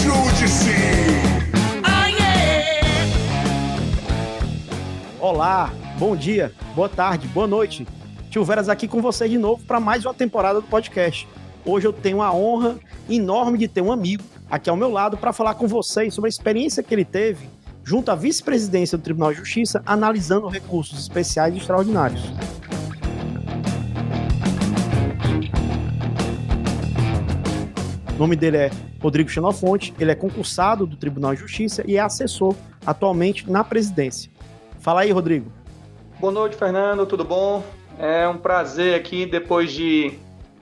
[0.00, 0.70] Ajude-se!
[5.20, 7.86] Olá, bom dia, boa tarde, boa noite.
[8.30, 11.28] Tio Veras aqui com você de novo para mais uma temporada do podcast.
[11.66, 12.78] Hoje eu tenho a honra
[13.10, 16.30] enorme de ter um amigo aqui ao meu lado para falar com vocês sobre a
[16.30, 17.46] experiência que ele teve
[17.84, 22.22] junto à vice-presidência do Tribunal de Justiça analisando recursos especiais e extraordinários.
[28.20, 28.70] Nome dele é
[29.00, 34.30] Rodrigo Xenofonte, ele é concursado do Tribunal de Justiça e é assessor atualmente na presidência.
[34.78, 35.50] Fala aí, Rodrigo.
[36.18, 37.64] Boa noite, Fernando, tudo bom?
[37.98, 40.18] É um prazer aqui, depois de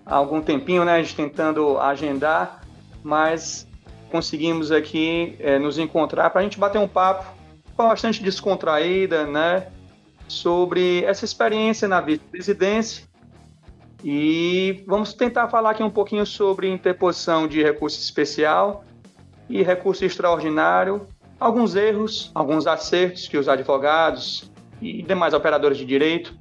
[0.07, 2.61] algum tempinho, né, a gente tentando agendar,
[3.03, 3.67] mas
[4.09, 7.27] conseguimos aqui é, nos encontrar para a gente bater um papo
[7.77, 9.67] bastante descontraída, né,
[10.29, 13.08] sobre essa experiência na vice-presidência
[14.05, 18.85] e vamos tentar falar aqui um pouquinho sobre interposição de recurso especial
[19.49, 21.07] e recurso extraordinário,
[21.39, 24.51] alguns erros, alguns acertos que os advogados
[24.81, 26.37] e demais operadores de direito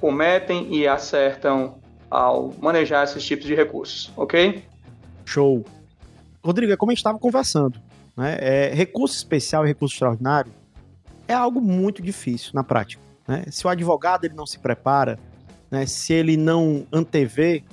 [0.00, 1.78] cometem e acertam
[2.10, 4.64] ao manejar esses tipos de recursos, ok?
[5.24, 5.64] Show.
[6.44, 7.80] Rodrigo, é como a gente estava conversando,
[8.16, 8.36] né?
[8.40, 10.52] É, recurso especial e recurso extraordinário
[11.26, 13.02] é algo muito difícil na prática.
[13.26, 13.44] Né?
[13.50, 15.18] Se o advogado ele não se prepara,
[15.72, 17.64] né, se ele não antevê,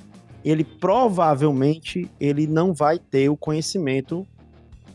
[0.42, 4.26] ele provavelmente ele não vai ter o conhecimento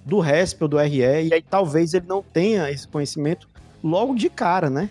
[0.03, 3.47] do RESP ou do RE, e aí talvez ele não tenha esse conhecimento
[3.83, 4.89] logo de cara, né?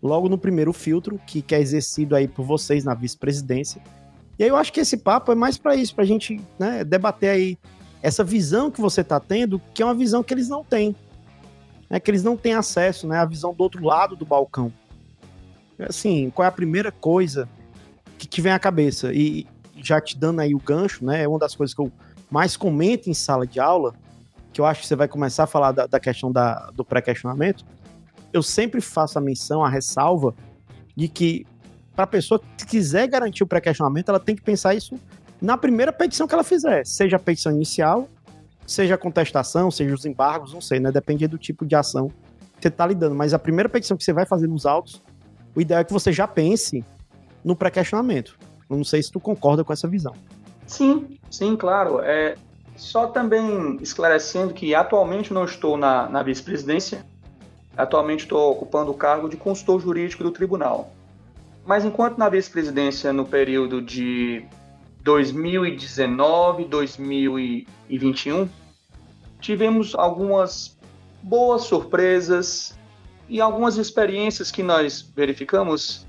[0.00, 3.82] Logo no primeiro filtro, que, que é exercido aí por vocês na vice-presidência.
[4.38, 6.84] E aí eu acho que esse papo é mais para isso, para a gente né,
[6.84, 7.58] debater aí
[8.00, 10.94] essa visão que você está tendo, que é uma visão que eles não têm.
[11.90, 13.18] Né, que eles não têm acesso, né?
[13.18, 14.72] A visão do outro lado do balcão.
[15.78, 17.48] Assim, qual é a primeira coisa
[18.18, 19.12] que te vem à cabeça?
[19.12, 21.22] E já te dando aí o gancho, né?
[21.22, 21.90] É uma das coisas que eu
[22.30, 23.94] mais comento em sala de aula,
[24.52, 27.64] que eu acho que você vai começar a falar da, da questão da, do pré-questionamento.
[28.32, 30.34] Eu sempre faço a menção, a ressalva,
[30.96, 31.46] de que
[31.94, 34.98] para a pessoa que quiser garantir o pré-questionamento, ela tem que pensar isso
[35.40, 38.08] na primeira petição que ela fizer, seja a petição inicial,
[38.66, 40.90] seja a contestação, seja os embargos, não sei, né?
[40.90, 42.08] Depende do tipo de ação
[42.56, 43.14] que você está lidando.
[43.14, 45.02] Mas a primeira petição que você vai fazer nos autos,
[45.54, 46.84] o ideal é que você já pense
[47.46, 48.36] no pré-questionamento.
[48.68, 50.12] Não sei se tu concorda com essa visão.
[50.66, 52.00] Sim, sim, claro.
[52.00, 52.34] É,
[52.74, 57.06] só também esclarecendo que atualmente não estou na, na vice-presidência,
[57.76, 60.92] atualmente estou ocupando o cargo de consultor jurídico do tribunal.
[61.64, 64.44] Mas enquanto na vice-presidência, no período de
[65.02, 68.48] 2019, 2021,
[69.40, 70.76] tivemos algumas
[71.22, 72.76] boas surpresas
[73.28, 76.06] e algumas experiências que nós verificamos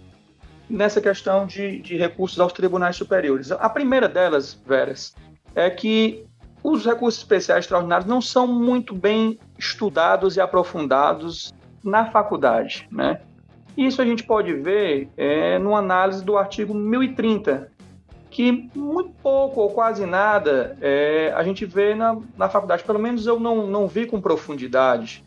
[0.69, 3.51] nessa questão de, de recursos aos tribunais superiores.
[3.51, 5.15] A primeira delas, Veras,
[5.55, 6.25] é que
[6.63, 13.21] os recursos especiais extraordinários não são muito bem estudados e aprofundados na faculdade, né?
[13.77, 17.71] Isso a gente pode ver é, numa análise do artigo 1030,
[18.29, 22.83] que muito pouco ou quase nada é, a gente vê na, na faculdade.
[22.83, 25.23] Pelo menos eu não, não vi com profundidade.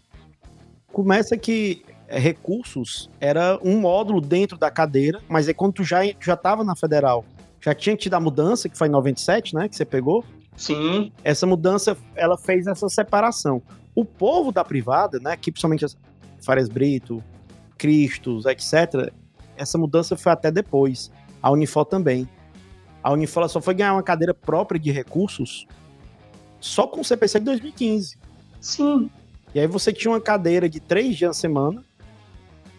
[0.93, 1.85] Começa que
[2.19, 6.75] recursos era um módulo dentro da cadeira, mas é quando tu já já estava na
[6.75, 7.25] federal,
[7.61, 10.25] já tinha tido a mudança que foi em 97, né, que você pegou?
[10.57, 11.13] Sim.
[11.23, 13.63] Essa mudança, ela fez essa separação.
[13.95, 15.87] O povo da privada, né, que principalmente
[16.43, 17.23] Fares Brito,
[17.79, 19.13] Cristos, etc,
[19.57, 21.11] essa mudança foi até depois.
[21.43, 22.29] A Unifor também.
[23.03, 25.67] A Unifor só foi ganhar uma cadeira própria de recursos
[26.61, 28.19] só com o CPC de 2015.
[28.61, 29.11] Sim.
[29.55, 31.85] E aí você tinha uma cadeira de três dias na semana,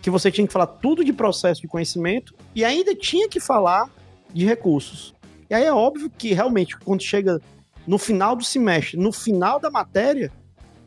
[0.02, 3.90] que você tinha que falar tudo de processo de conhecimento e ainda tinha que falar
[4.34, 5.14] de recursos.
[5.50, 7.40] E aí é óbvio que realmente quando chega
[7.86, 10.32] no final do semestre, no final da matéria,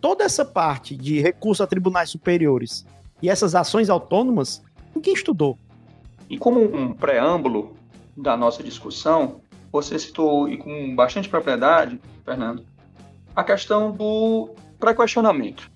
[0.00, 2.84] toda essa parte de recurso a tribunais superiores
[3.22, 4.62] e essas ações autônomas,
[4.94, 5.58] ninguém estudou.
[6.28, 7.76] E como um preâmbulo
[8.16, 9.40] da nossa discussão,
[9.70, 12.64] você citou e com bastante propriedade, Fernando,
[13.34, 15.70] a questão do pré-questionamento.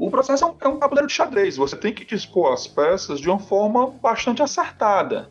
[0.00, 1.58] O processo é um, é um tabuleiro de xadrez.
[1.58, 5.30] Você tem que dispor as peças de uma forma bastante acertada.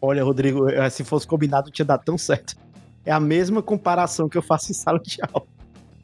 [0.00, 2.56] Olha, Rodrigo, eh, se fosse combinado, tinha dado tão certo.
[3.04, 5.46] É a mesma comparação que eu faço em sala de aula.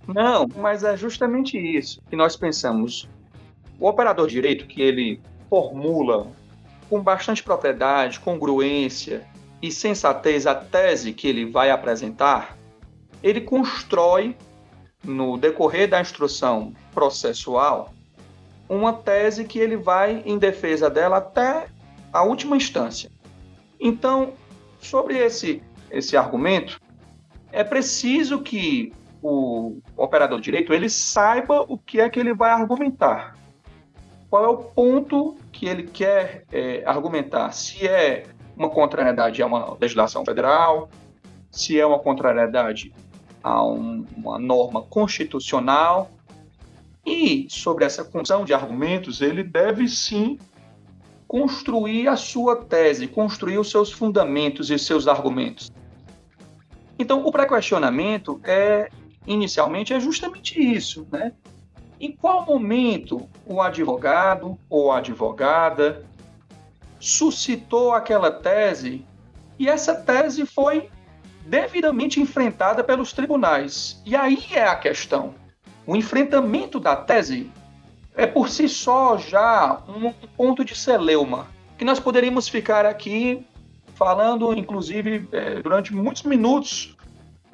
[0.07, 3.09] Não, mas é justamente isso que nós pensamos.
[3.79, 5.19] O operador direito que ele
[5.49, 6.27] formula
[6.91, 9.27] com bastante propriedade, congruência
[9.63, 12.59] e sensatez a tese que ele vai apresentar,
[13.23, 14.37] ele constrói
[15.05, 17.93] no decorrer da instrução processual
[18.69, 21.67] uma tese que ele vai em defesa dela até
[22.13, 23.11] a última instância.
[23.81, 24.35] Então,
[24.81, 26.81] sobre esse, esse argumento,
[27.51, 28.93] é preciso que
[29.23, 33.37] o operador de direito ele saiba o que é que ele vai argumentar.
[34.29, 37.51] Qual é o ponto que ele quer é, argumentar?
[37.53, 38.25] Se é
[38.57, 40.89] uma contrariedade a uma legislação federal,
[41.51, 42.95] se é uma contrariedade
[43.43, 46.11] a um, uma norma constitucional.
[47.05, 50.39] E sobre essa função de argumentos, ele deve sim
[51.27, 55.71] construir a sua tese, construir os seus fundamentos e seus argumentos.
[56.99, 58.91] Então, o pré-questionamento é
[59.27, 61.33] inicialmente é justamente isso, né?
[62.01, 66.05] Em qual momento o advogado ou advogada
[66.99, 69.05] suscitou aquela tese
[69.59, 70.91] e essa tese foi
[71.51, 74.01] devidamente enfrentada pelos tribunais.
[74.07, 75.35] E aí é a questão.
[75.85, 77.51] O enfrentamento da tese
[78.15, 83.45] é por si só já um ponto de celeuma, que nós poderíamos ficar aqui
[83.95, 86.97] falando, inclusive, é, durante muitos minutos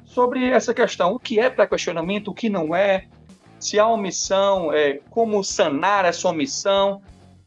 [0.05, 1.13] sobre essa questão.
[1.13, 3.07] O que é pré-questionamento, o que não é,
[3.59, 7.01] se há omissão, é, como sanar essa omissão.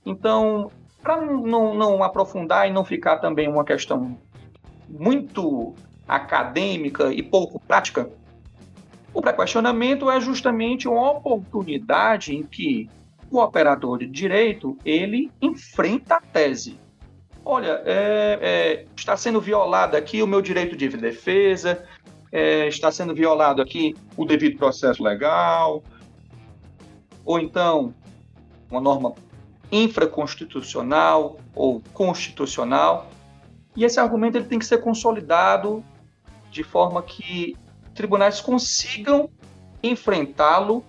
[0.04, 0.68] Então,
[1.00, 4.18] para não, não aprofundar e não ficar também uma questão
[4.88, 5.76] muito
[6.10, 8.10] acadêmica e pouco prática,
[9.14, 12.90] o pré-questionamento é justamente uma oportunidade em que
[13.30, 16.76] o operador de direito ele enfrenta a tese.
[17.44, 21.84] Olha, é, é, está sendo violado aqui o meu direito de defesa,
[22.32, 25.82] é, está sendo violado aqui o devido processo legal,
[27.24, 27.94] ou então
[28.70, 29.14] uma norma
[29.70, 33.10] infraconstitucional ou constitucional.
[33.76, 35.84] E esse argumento ele tem que ser consolidado
[36.50, 37.56] de forma que
[37.94, 39.30] tribunais consigam
[39.82, 40.84] enfrentá-lo,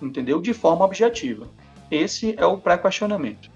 [0.00, 0.40] entendeu?
[0.40, 1.46] De forma objetiva.
[1.90, 3.50] Esse é o pré-questionamento.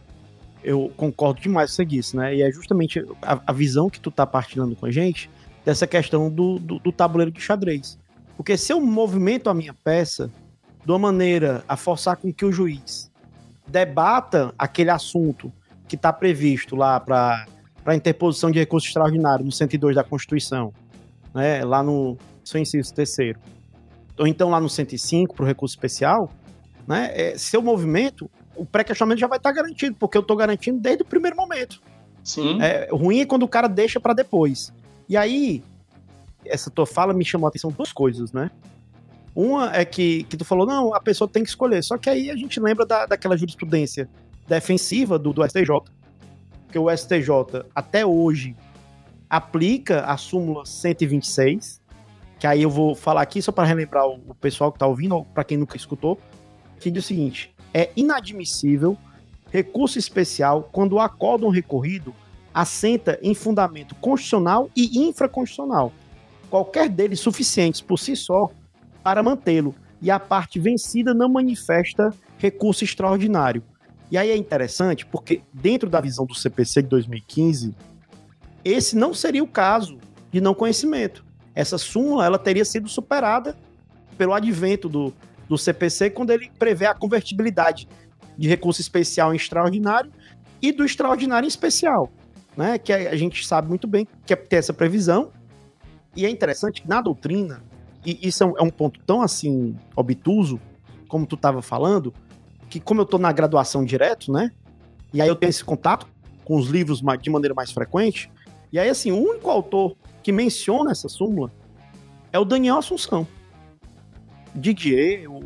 [0.62, 2.34] Eu concordo demais com disse, né?
[2.34, 5.30] E é justamente a, a, visão que tu tá partilhando com a gente
[5.64, 7.98] dessa questão do, do, do tabuleiro de xadrez.
[8.36, 10.30] Porque se eu movimento a minha peça
[10.84, 13.10] de uma maneira a forçar com que o juiz
[13.66, 15.52] debata aquele assunto
[15.86, 17.46] que está previsto lá para
[17.84, 20.72] a interposição de recurso extraordinário no 102 da Constituição,
[21.38, 23.38] né, lá no seu inciso terceiro,
[24.18, 26.30] ou então lá no 105 para o recurso especial,
[26.86, 30.80] né, é, seu movimento, o pré-questionamento já vai estar tá garantido, porque eu estou garantindo
[30.80, 31.80] desde o primeiro momento.
[32.24, 32.60] Sim.
[32.60, 34.72] É, ruim é quando o cara deixa para depois.
[35.08, 35.62] E aí,
[36.44, 38.50] essa tua fala me chamou a atenção duas coisas, né?
[39.34, 41.82] Uma é que, que tu falou, não, a pessoa tem que escolher.
[41.84, 44.08] Só que aí a gente lembra da, daquela jurisprudência
[44.48, 45.68] defensiva do, do STJ.
[46.72, 48.56] Que o STJ, até hoje,
[49.28, 51.80] aplica a súmula 126,
[52.38, 55.24] que aí eu vou falar aqui só para relembrar o, pessoal que está ouvindo, ou
[55.24, 56.18] para quem nunca escutou,
[56.80, 58.96] que diz o seguinte: é inadmissível
[59.50, 62.14] recurso especial quando o acórdão recorrido
[62.52, 65.92] assenta em fundamento constitucional e infraconstitucional,
[66.50, 68.50] qualquer deles suficientes por si só
[69.02, 73.62] para mantê-lo, e a parte vencida não manifesta recurso extraordinário.
[74.10, 77.74] E aí é interessante porque, dentro da visão do CPC de 2015,
[78.64, 79.98] esse não seria o caso
[80.30, 81.24] de não conhecimento.
[81.54, 83.56] Essa súmula ela teria sido superada
[84.16, 85.12] pelo advento do,
[85.48, 87.88] do CPC quando ele prevê a convertibilidade
[88.36, 90.12] de recurso especial em extraordinário
[90.60, 92.10] e do extraordinário em especial,
[92.56, 92.78] né?
[92.78, 95.30] Que a gente sabe muito bem que é ter essa previsão.
[96.14, 97.62] E é interessante que na doutrina,
[98.04, 100.60] e isso é um, é um ponto tão assim obtuso,
[101.08, 102.12] como tu estava falando,
[102.68, 104.52] que como eu estou na graduação direto, né?
[105.12, 106.06] E aí eu tenho esse contato
[106.44, 108.30] com os livros de maneira mais frequente,
[108.72, 111.50] e aí, assim, o único autor que menciona essa súmula
[112.32, 113.26] é o Daniel Assunção.
[114.54, 115.40] Didier, o,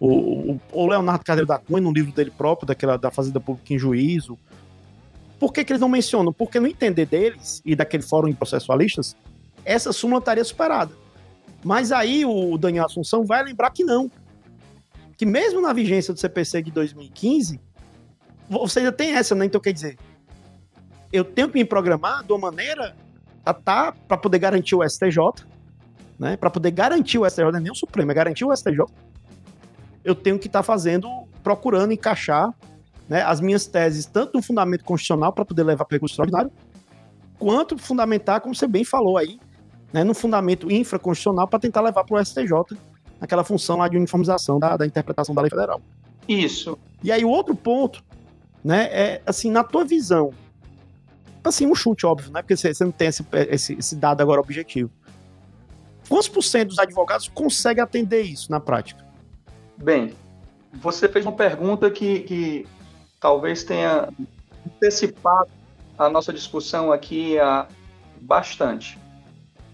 [0.00, 3.78] o, o Leonardo Carneiro da Cunha, no livro dele próprio, daquela, da Fazenda Pública em
[3.78, 4.38] Juízo.
[5.38, 6.32] Por que, que eles não mencionam?
[6.32, 9.16] Porque no entender deles e daquele fórum de processualistas,
[9.64, 10.92] essa súmula estaria superada.
[11.64, 14.10] Mas aí o Daniel Assunção vai lembrar que não.
[15.16, 17.60] Que mesmo na vigência do CPC de 2015,
[18.48, 19.46] você ainda tem essa, né?
[19.46, 19.96] Então quer dizer,
[21.12, 22.96] eu tenho que me programar de uma maneira
[23.44, 25.18] a tá para poder garantir o STJ,
[26.18, 26.36] né?
[26.36, 28.84] Para poder garantir o STJ, não é nem o Supremo, é garantir o STJ.
[30.04, 31.08] Eu tenho que estar tá fazendo,
[31.42, 32.54] procurando encaixar
[33.08, 36.50] né, as minhas teses, tanto no fundamento constitucional para poder levar para recurso extraordinário,
[37.38, 39.38] quanto fundamentar, como você bem falou aí,
[39.92, 42.78] né, no fundamento infraconstitucional para tentar levar para o STJ
[43.20, 45.80] aquela função lá de uniformização da, da interpretação da lei federal.
[46.26, 46.78] Isso.
[47.02, 48.02] E aí o outro ponto,
[48.64, 50.32] né, é assim, na tua visão,
[51.48, 52.42] assim, um chute, óbvio, né?
[52.42, 54.90] Porque você, não tem esse, esse, esse, dado agora objetivo.
[56.08, 59.04] Quantos por cento dos advogados conseguem atender isso na prática?
[59.76, 60.14] Bem,
[60.74, 62.66] você fez uma pergunta que, que
[63.20, 64.08] talvez tenha
[64.66, 65.50] antecipado
[65.98, 67.66] a nossa discussão aqui a,
[68.20, 68.98] bastante.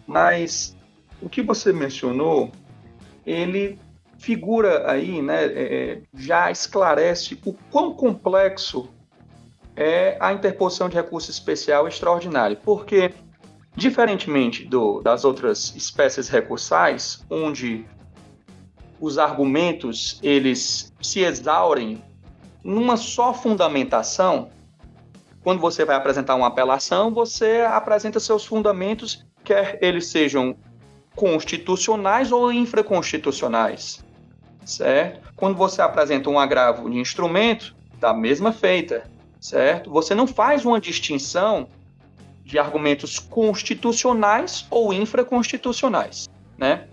[0.06, 0.76] Mas
[1.20, 2.50] o que você mencionou
[3.26, 3.78] ele
[4.18, 8.88] figura aí, né, é, já esclarece o quão complexo
[9.78, 13.14] é a interposição de recurso especial extraordinário, porque
[13.76, 17.86] diferentemente do, das outras espécies recursais, onde
[19.00, 22.02] os argumentos eles se exaurem
[22.64, 24.50] numa só fundamentação,
[25.44, 30.56] quando você vai apresentar uma apelação, você apresenta seus fundamentos, quer eles sejam
[31.14, 34.04] constitucionais ou infraconstitucionais,
[34.64, 35.32] certo?
[35.36, 39.04] Quando você apresenta um agravo de instrumento, da mesma feita,
[39.40, 39.90] certo?
[39.90, 41.68] Você não faz uma distinção
[42.44, 46.88] de argumentos constitucionais ou infraconstitucionais, né?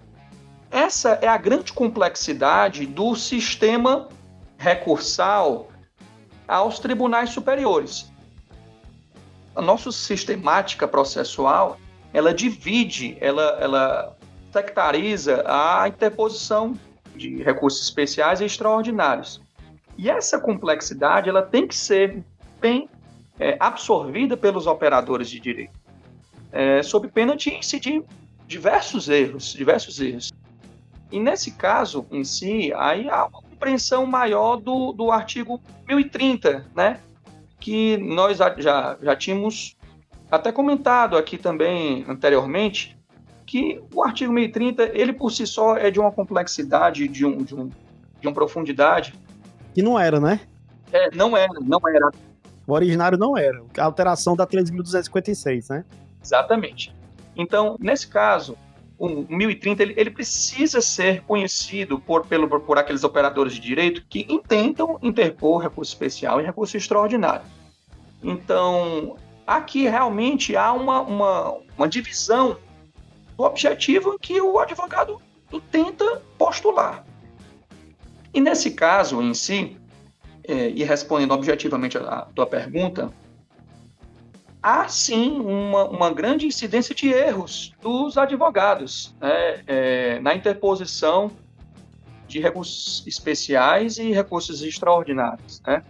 [0.69, 4.09] Essa é a grande complexidade do sistema
[4.57, 5.69] recursal
[6.47, 8.11] aos tribunais superiores.
[9.55, 11.77] A nossa sistemática processual,
[12.13, 14.17] ela divide, ela, ela
[14.51, 16.77] sectariza a interposição
[17.15, 19.41] de recursos especiais e extraordinários.
[19.97, 22.21] E essa complexidade, ela tem que ser
[22.65, 22.89] bem
[23.39, 25.79] é, absorvida pelos operadores de direito,
[26.51, 28.03] é, sob pena de incidir
[28.47, 30.33] diversos erros, diversos erros.
[31.11, 36.99] E nesse caso em si, aí há uma compreensão maior do, do artigo 1030, né?
[37.59, 39.77] Que nós já, já tínhamos
[40.31, 42.97] até comentado aqui também anteriormente,
[43.45, 47.53] que o artigo 1030, ele por si só é de uma complexidade, de, um, de,
[47.53, 49.13] um, de uma profundidade.
[49.75, 50.39] Que não era, né?
[50.91, 52.09] É, não era, não era.
[52.67, 53.61] O originário não era.
[53.77, 55.85] A alteração da 3.256, né?
[56.23, 56.93] Exatamente.
[57.35, 58.57] Então, nesse caso,
[58.97, 64.25] o 1030 ele, ele precisa ser conhecido por, pelo, por aqueles operadores de direito que
[64.29, 67.45] intentam interpor recurso especial e recurso extraordinário.
[68.23, 72.57] Então, aqui realmente há uma, uma, uma divisão
[73.37, 75.21] do objetivo que o advogado
[75.71, 77.05] tenta postular.
[78.33, 79.77] E nesse caso em si,
[80.47, 83.11] é, e respondendo objetivamente a tua pergunta,
[84.61, 91.31] há sim uma, uma grande incidência de erros dos advogados né, é, na interposição
[92.27, 95.61] de recursos especiais e recursos extraordinários.
[95.65, 95.83] Né?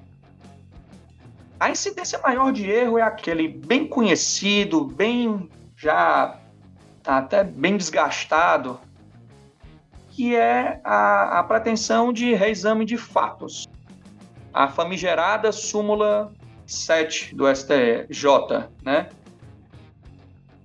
[1.59, 6.37] A incidência maior de erro é aquele bem conhecido, bem já
[7.05, 8.79] até bem desgastado,
[10.09, 13.67] que é a, a pretensão de reexame de fatos.
[14.55, 16.31] A famigerada súmula
[16.65, 19.09] 7 do STJ, né?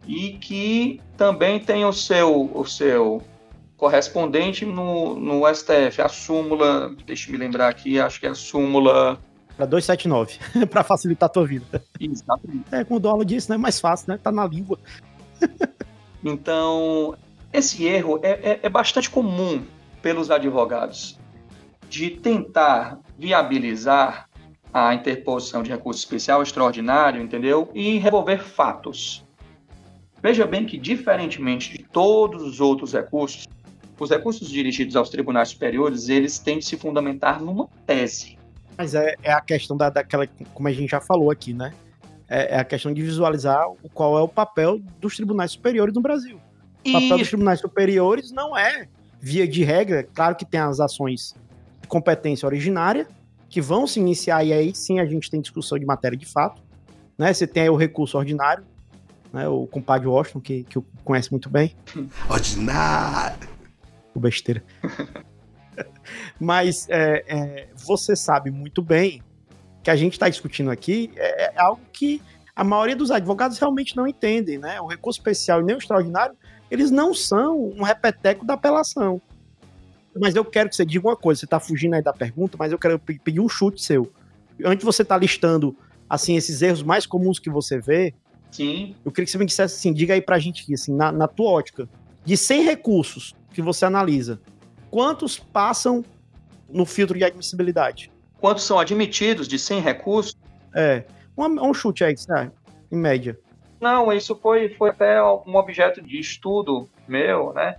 [0.06, 3.20] E que também tem o seu, o seu
[3.76, 8.34] correspondente no, no STF, a súmula, deixa eu me lembrar aqui, acho que é a
[8.34, 9.18] súmula.
[9.56, 11.82] Para 279, para facilitar a tua vida.
[11.98, 12.66] Exatamente.
[12.70, 13.56] É, como o Dolo disse, né?
[13.56, 14.20] É mais fácil, né?
[14.22, 14.78] Tá na língua.
[16.24, 17.16] então,
[17.52, 19.64] esse erro é, é, é bastante comum
[20.00, 21.19] pelos advogados
[21.90, 24.30] de tentar viabilizar
[24.72, 27.68] a interposição de recurso especial extraordinário, entendeu?
[27.74, 29.26] E revolver fatos.
[30.22, 33.48] Veja bem que, diferentemente de todos os outros recursos,
[33.98, 38.38] os recursos dirigidos aos tribunais superiores, eles têm de se fundamentar numa tese.
[38.78, 41.74] Mas é, é a questão da, daquela, como a gente já falou aqui, né?
[42.28, 46.40] É, é, a questão de visualizar qual é o papel dos tribunais superiores no Brasil.
[46.86, 48.88] O papel dos tribunais superiores não é,
[49.20, 51.34] via de regra, claro que tem as ações
[51.90, 53.06] competência originária,
[53.48, 56.62] que vão se iniciar, e aí sim a gente tem discussão de matéria de fato.
[57.18, 57.34] Né?
[57.34, 58.64] Você tem aí o recurso ordinário,
[59.32, 59.46] né?
[59.48, 61.74] o compadre Washington, que, que eu conhece muito bem.
[62.30, 63.48] Ordinário!
[64.14, 64.62] O besteira.
[66.38, 69.22] Mas é, é, você sabe muito bem
[69.82, 72.22] que a gente está discutindo aqui é, é, algo que
[72.54, 74.80] a maioria dos advogados realmente não entendem, né?
[74.80, 76.36] O recurso especial e nem o extraordinário,
[76.70, 79.20] eles não são um repeteco da apelação.
[80.18, 81.40] Mas eu quero que você diga uma coisa.
[81.40, 84.12] Você tá fugindo aí da pergunta, mas eu quero pedir um chute seu.
[84.64, 85.76] Antes de você tá listando,
[86.08, 88.14] assim, esses erros mais comuns que você vê,
[88.50, 88.94] Sim.
[89.04, 91.28] eu queria que você me dissesse assim, diga aí pra gente aqui, assim, na, na
[91.28, 91.88] tua ótica,
[92.24, 94.40] de 100 recursos que você analisa,
[94.90, 96.04] quantos passam
[96.68, 98.10] no filtro de admissibilidade?
[98.38, 100.36] Quantos são admitidos de 100 recursos?
[100.74, 101.04] É,
[101.36, 102.52] um, um chute aí, sabe?
[102.90, 103.38] em média.
[103.80, 107.76] Não, isso foi, foi até um objeto de estudo meu, né?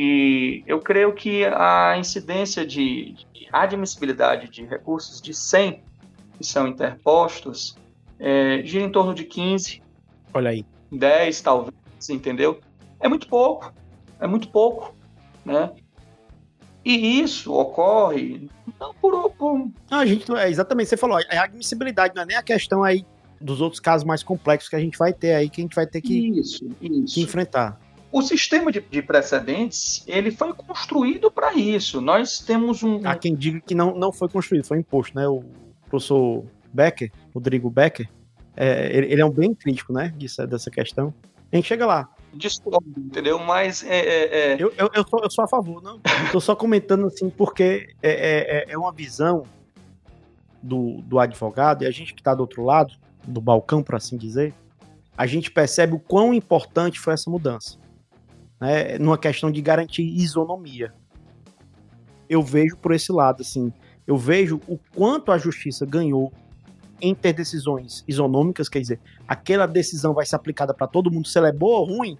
[0.00, 3.16] E eu creio que a incidência de,
[3.52, 5.82] admissibilidade de recursos de 100
[6.36, 7.76] que são interpostos
[8.16, 9.82] é, gira em torno de 15.
[10.32, 10.64] Olha aí.
[10.92, 11.74] 10, talvez,
[12.08, 12.60] entendeu?
[13.00, 13.74] É muito pouco.
[14.20, 14.94] É muito pouco,
[15.44, 15.72] né?
[16.84, 19.30] E isso ocorre não por.
[19.30, 19.68] por...
[19.90, 23.04] Não, a gente, é, exatamente, você falou, a admissibilidade não é nem a questão aí
[23.40, 25.88] dos outros casos mais complexos que a gente vai ter aí, que a gente vai
[25.88, 27.14] ter que, isso, isso.
[27.14, 27.80] que enfrentar.
[28.10, 32.00] O sistema de, de, precedentes ele foi construído para isso.
[32.00, 33.06] Nós temos um.
[33.06, 35.28] Há quem diga que não, não foi construído, foi imposto, né?
[35.28, 35.44] O
[35.88, 38.08] professor Becker, Rodrigo Becker,
[38.56, 40.12] é, ele, ele, é um bem crítico, né?
[40.16, 41.12] Disso, dessa questão.
[41.52, 42.08] A gente chega lá.
[42.34, 43.38] Discordo, entendeu?
[43.38, 44.54] Mas é, é, é...
[44.54, 46.00] Eu, eu, eu, sou, eu sou a favor, não.
[46.24, 49.44] Estou só comentando assim, porque é, é, é, é uma visão
[50.62, 52.94] do, do advogado, e a gente que está do outro lado,
[53.26, 54.52] do balcão, por assim dizer,
[55.16, 57.78] a gente percebe o quão importante foi essa mudança.
[58.60, 60.92] Né, numa questão de garantir isonomia.
[62.28, 63.72] Eu vejo por esse lado, assim,
[64.06, 66.32] eu vejo o quanto a justiça ganhou
[67.00, 71.38] em ter decisões isonômicas, quer dizer, aquela decisão vai ser aplicada para todo mundo, se
[71.38, 72.18] ela é boa ou ruim,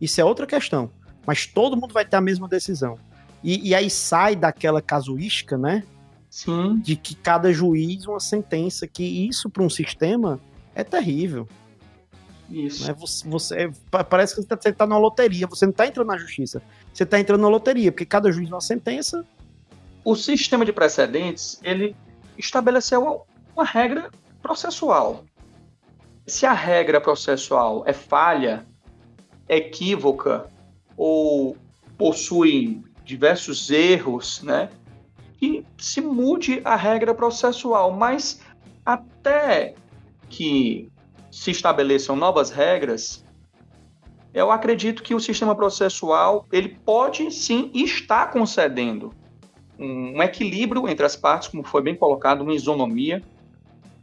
[0.00, 0.90] isso é outra questão.
[1.26, 2.98] Mas todo mundo vai ter a mesma decisão.
[3.42, 5.84] E, e aí sai daquela casuística, né?
[6.30, 6.78] Sim.
[6.80, 10.40] De que cada juiz uma sentença, que isso para um sistema
[10.74, 11.48] é terrível.
[12.50, 12.86] Isso.
[12.86, 12.94] Né?
[12.98, 13.70] Você, você,
[14.08, 16.62] parece que você está tá numa loteria, você não está entrando na justiça,
[16.92, 19.24] você está entrando na loteria, porque cada juiz uma sentença.
[20.04, 21.94] O sistema de precedentes, ele
[22.36, 25.24] estabeleceu uma regra processual.
[26.26, 28.66] Se a regra processual é falha,
[29.48, 30.46] equívoca
[30.96, 31.56] ou
[31.96, 34.70] possui diversos erros, né?
[35.38, 38.40] Que se mude a regra processual, mas
[38.84, 39.74] até
[40.28, 40.90] que
[41.30, 43.24] se estabeleçam novas regras,
[44.32, 49.12] eu acredito que o sistema processual ele pode sim estar concedendo
[49.78, 53.22] um equilíbrio entre as partes, como foi bem colocado, uma isonomia,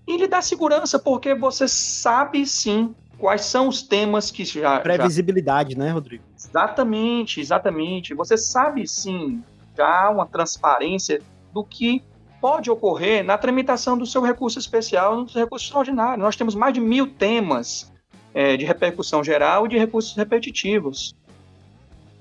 [0.08, 4.80] e lhe dá segurança, porque você sabe sim quais são os temas que já.
[4.80, 5.80] Previsibilidade, já...
[5.80, 6.24] né, Rodrigo?
[6.38, 8.14] Exatamente, exatamente.
[8.14, 9.44] Você sabe sim,
[9.76, 11.22] já uma transparência
[11.54, 12.04] do que
[12.46, 16.22] pode ocorrer na tramitação do seu recurso especial e do recurso extraordinário.
[16.22, 17.92] Nós temos mais de mil temas
[18.36, 21.16] é, de repercussão geral e de recursos repetitivos.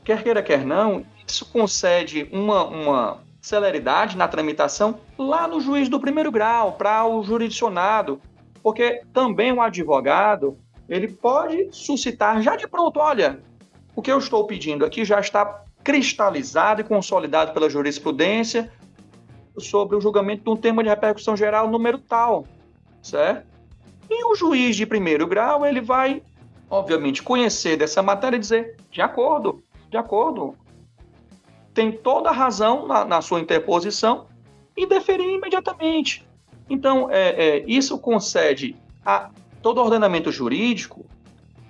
[0.02, 6.00] Quer queira, quer não, isso concede uma, uma celeridade na tramitação lá no juiz do
[6.00, 8.18] primeiro grau, para o jurisdicionado,
[8.62, 10.56] porque também o advogado
[10.88, 13.40] ele pode suscitar já de pronto, olha,
[13.94, 18.72] o que eu estou pedindo aqui já está cristalizado e consolidado pela jurisprudência
[19.58, 22.46] sobre o julgamento de um tema de repercussão geral número tal,
[23.02, 23.46] certo?
[24.10, 26.22] E o juiz de primeiro grau, ele vai,
[26.68, 30.54] obviamente, conhecer dessa matéria e dizer, de acordo, de acordo,
[31.72, 34.26] tem toda a razão na, na sua interposição
[34.76, 36.26] e deferir imediatamente.
[36.68, 39.30] Então, é, é, isso concede a
[39.62, 41.04] todo ordenamento jurídico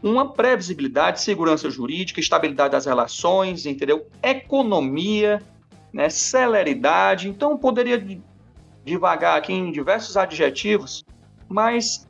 [0.02, 4.06] uma previsibilidade, segurança jurídica, estabilidade das relações, entendeu?
[4.22, 5.40] Economia,
[5.94, 6.10] né?
[6.10, 7.28] celeridade.
[7.28, 8.04] Então, poderia
[8.84, 11.04] devagar aqui em diversos adjetivos,
[11.48, 12.06] mas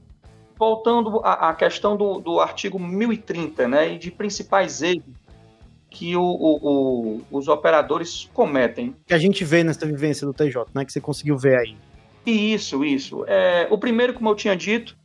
[0.58, 3.92] voltando à, à questão do, do artigo 1030, né?
[3.92, 5.04] E de principais erros
[5.90, 8.96] que o, o, o, os operadores cometem.
[9.06, 10.84] Que a gente vê nessa vivência do TJ, né?
[10.84, 11.76] Que você conseguiu ver aí.
[12.26, 13.24] Isso, isso.
[13.28, 14.96] É, o primeiro, como eu tinha dito,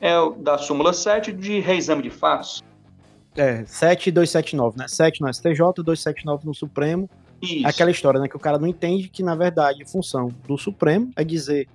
[0.00, 2.62] é o da súmula 7 de reexame de fatos.
[3.36, 4.86] É, 7279, né?
[4.88, 7.10] 7 no STJ, 279 no Supremo.
[7.42, 7.66] Isso.
[7.66, 8.28] Aquela história, né?
[8.28, 11.68] Que o cara não entende que, na verdade, a função do Supremo é dizer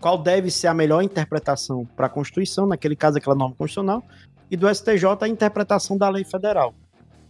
[0.00, 4.02] qual deve ser a melhor interpretação para a Constituição, naquele caso, aquela norma constitucional,
[4.50, 6.74] e do STJ a interpretação da lei federal.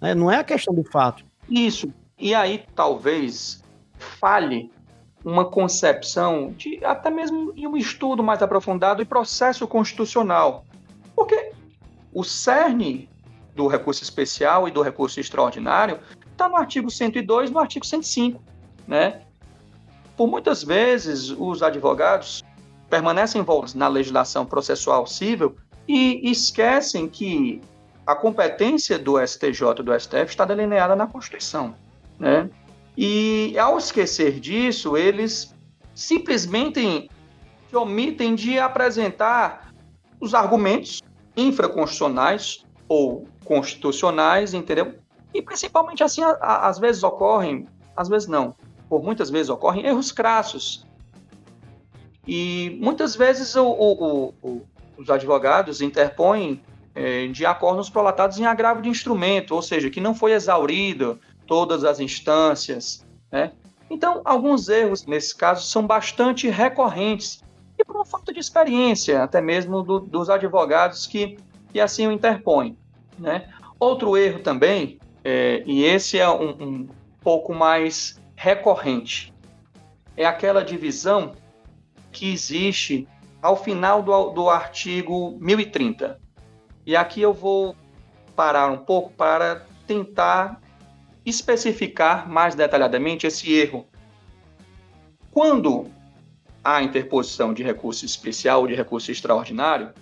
[0.01, 0.15] Né?
[0.15, 1.25] Não é a questão do fato.
[1.49, 1.93] Isso.
[2.19, 3.63] E aí talvez
[3.99, 4.71] falhe
[5.25, 10.65] uma concepção de até mesmo em um estudo mais aprofundado e processo constitucional.
[11.15, 11.53] Porque
[12.13, 13.09] o cerne
[13.55, 15.99] do recurso especial e do recurso extraordinário
[16.37, 18.41] está no artigo 102 e no artigo 105,
[18.87, 19.23] né?
[20.17, 22.45] Por muitas vezes os advogados
[22.89, 25.57] permanecem envolvidos na legislação processual civil
[25.89, 27.61] e esquecem que
[28.07, 31.75] a competência do STJ e do STF está delineada na Constituição,
[32.19, 32.49] né?
[32.97, 35.55] E ao esquecer disso, eles
[35.95, 37.11] simplesmente
[37.73, 39.75] omitem de apresentar
[40.21, 41.03] os argumentos
[41.37, 44.95] infraconstitucionais ou constitucionais, entendeu?
[45.37, 48.55] E principalmente assim, a, a, às vezes ocorrem, às vezes não,
[48.89, 50.87] por muitas vezes ocorrem erros crassos.
[52.27, 54.63] E muitas vezes o, o, o,
[54.97, 56.63] os advogados interpõem
[56.95, 61.85] é, de acordos prolatados em agravo de instrumento, ou seja, que não foi exaurido todas
[61.85, 63.07] as instâncias.
[63.31, 63.53] Né?
[63.91, 67.45] Então, alguns erros nesse caso são bastante recorrentes
[67.79, 71.37] e por uma falta de experiência, até mesmo do, dos advogados que,
[71.71, 72.79] que assim o interpõem.
[73.19, 73.51] Né?
[73.79, 76.89] Outro erro também, é, e esse é um, um
[77.21, 79.35] pouco mais recorrente,
[80.17, 81.35] é aquela divisão
[82.13, 83.09] que existe
[83.43, 86.21] ao final do, do artigo 1030.
[86.87, 87.75] E aqui eu vou
[88.37, 90.61] parar um pouco para tentar
[91.25, 93.85] especificar mais detalhadamente esse erro.
[95.33, 95.91] Quando
[96.63, 99.93] há interposição de recurso especial ou de recurso extraordinário,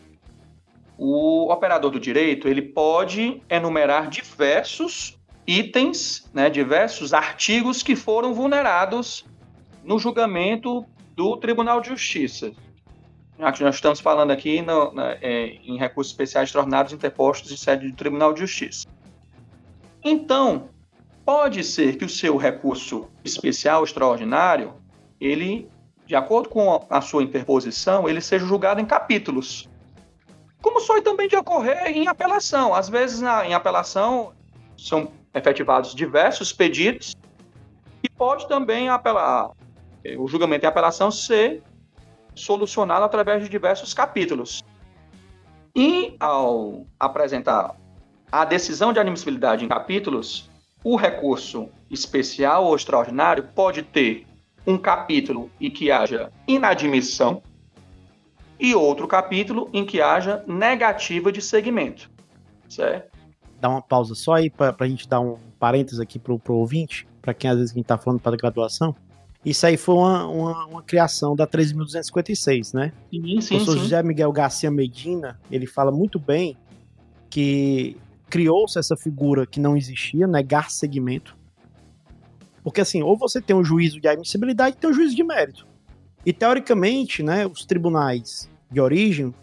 [0.96, 9.24] o operador do direito ele pode enumerar diversos itens, né, diversos artigos que foram vulnerados
[9.82, 12.52] no julgamento do Tribunal de Justiça.
[13.38, 17.96] Nós estamos falando aqui no, na, é, em recursos especiais extraordinários interpostos em sede do
[17.96, 18.86] Tribunal de Justiça.
[20.02, 20.68] Então,
[21.24, 24.74] pode ser que o seu recurso especial extraordinário,
[25.20, 25.68] ele,
[26.06, 29.68] de acordo com a sua interposição, ele seja julgado em capítulos.
[30.64, 32.72] Como só também de ocorrer em apelação.
[32.72, 34.32] Às vezes, na, em apelação,
[34.78, 37.14] são efetivados diversos pedidos
[38.02, 39.50] e pode também apelar,
[40.16, 41.62] o julgamento em apelação ser
[42.34, 44.64] solucionado através de diversos capítulos.
[45.76, 47.76] E ao apresentar
[48.32, 50.48] a decisão de admissibilidade em capítulos,
[50.82, 54.26] o recurso especial ou extraordinário pode ter
[54.66, 57.42] um capítulo em que haja inadmissão
[58.58, 62.10] e outro capítulo em que haja negativa de segmento.
[62.68, 63.12] Certo?
[63.60, 67.06] Dá uma pausa só aí para a gente dar um parênteses aqui para o ouvinte,
[67.22, 68.94] para quem às vezes está falando para a graduação.
[69.44, 72.92] Isso aí foi uma, uma, uma criação da 13.256, né?
[73.10, 73.78] Sim, sim, o professor sim.
[73.80, 76.56] José Miguel Garcia Medina, ele fala muito bem
[77.28, 77.96] que
[78.30, 81.36] criou-se essa figura que não existia, negar segmento.
[82.62, 85.66] Porque assim, ou você tem um juízo de admissibilidade, tem um juízo de mérito.
[86.24, 89.34] E teoricamente, né, os tribunais de origem,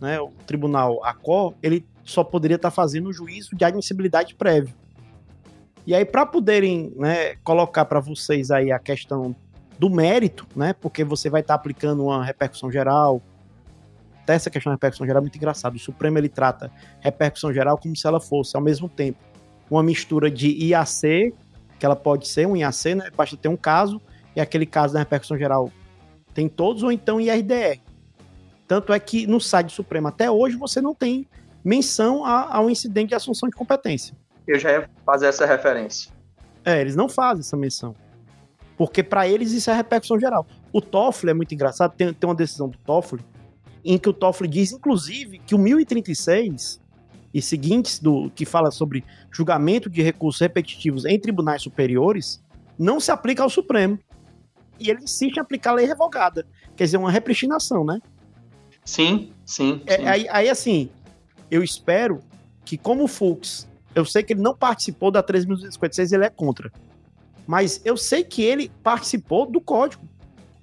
[0.00, 4.74] né, o tribunal ACO, ele só poderia estar fazendo o juízo de admissibilidade prévio.
[5.86, 9.34] E aí, para poderem né, colocar para vocês aí a questão
[9.78, 10.72] do mérito, né?
[10.72, 13.20] Porque você vai estar aplicando uma repercussão geral.
[14.22, 15.74] Até essa questão da repercussão geral é muito engraçado.
[15.74, 19.18] O Supremo ele trata repercussão geral como se ela fosse, ao mesmo tempo,
[19.68, 21.34] uma mistura de IAC,
[21.80, 23.10] que ela pode ser um IAC, né?
[23.16, 24.00] Basta ter um caso,
[24.36, 25.68] e aquele caso da repercussão geral
[26.34, 27.80] tem todos, ou então IRDR.
[28.66, 31.26] Tanto é que no site do Supremo até hoje você não tem
[31.64, 34.16] menção a, a um incidente de assunção de competência.
[34.46, 36.10] Eu já ia fazer essa referência.
[36.64, 37.94] É, eles não fazem essa menção.
[38.76, 40.46] Porque para eles isso é repercussão geral.
[40.72, 43.22] O Toffoli é muito engraçado, tem, tem uma decisão do Toffoli
[43.84, 46.80] em que o Toffoli diz, inclusive, que o 1036
[47.34, 52.42] e seguintes, do que fala sobre julgamento de recursos repetitivos em tribunais superiores,
[52.78, 53.98] não se aplica ao Supremo.
[54.82, 56.46] E ele insiste em aplicar a lei revogada.
[56.76, 58.00] Quer dizer, uma repristinação, né?
[58.84, 59.82] Sim, sim.
[59.86, 60.06] É, sim.
[60.06, 60.90] aí, aí, assim,
[61.50, 62.20] eu espero
[62.64, 66.72] que, como o Fux, eu sei que ele não participou da 3.256, ele é contra.
[67.46, 70.08] Mas eu sei que ele participou do código.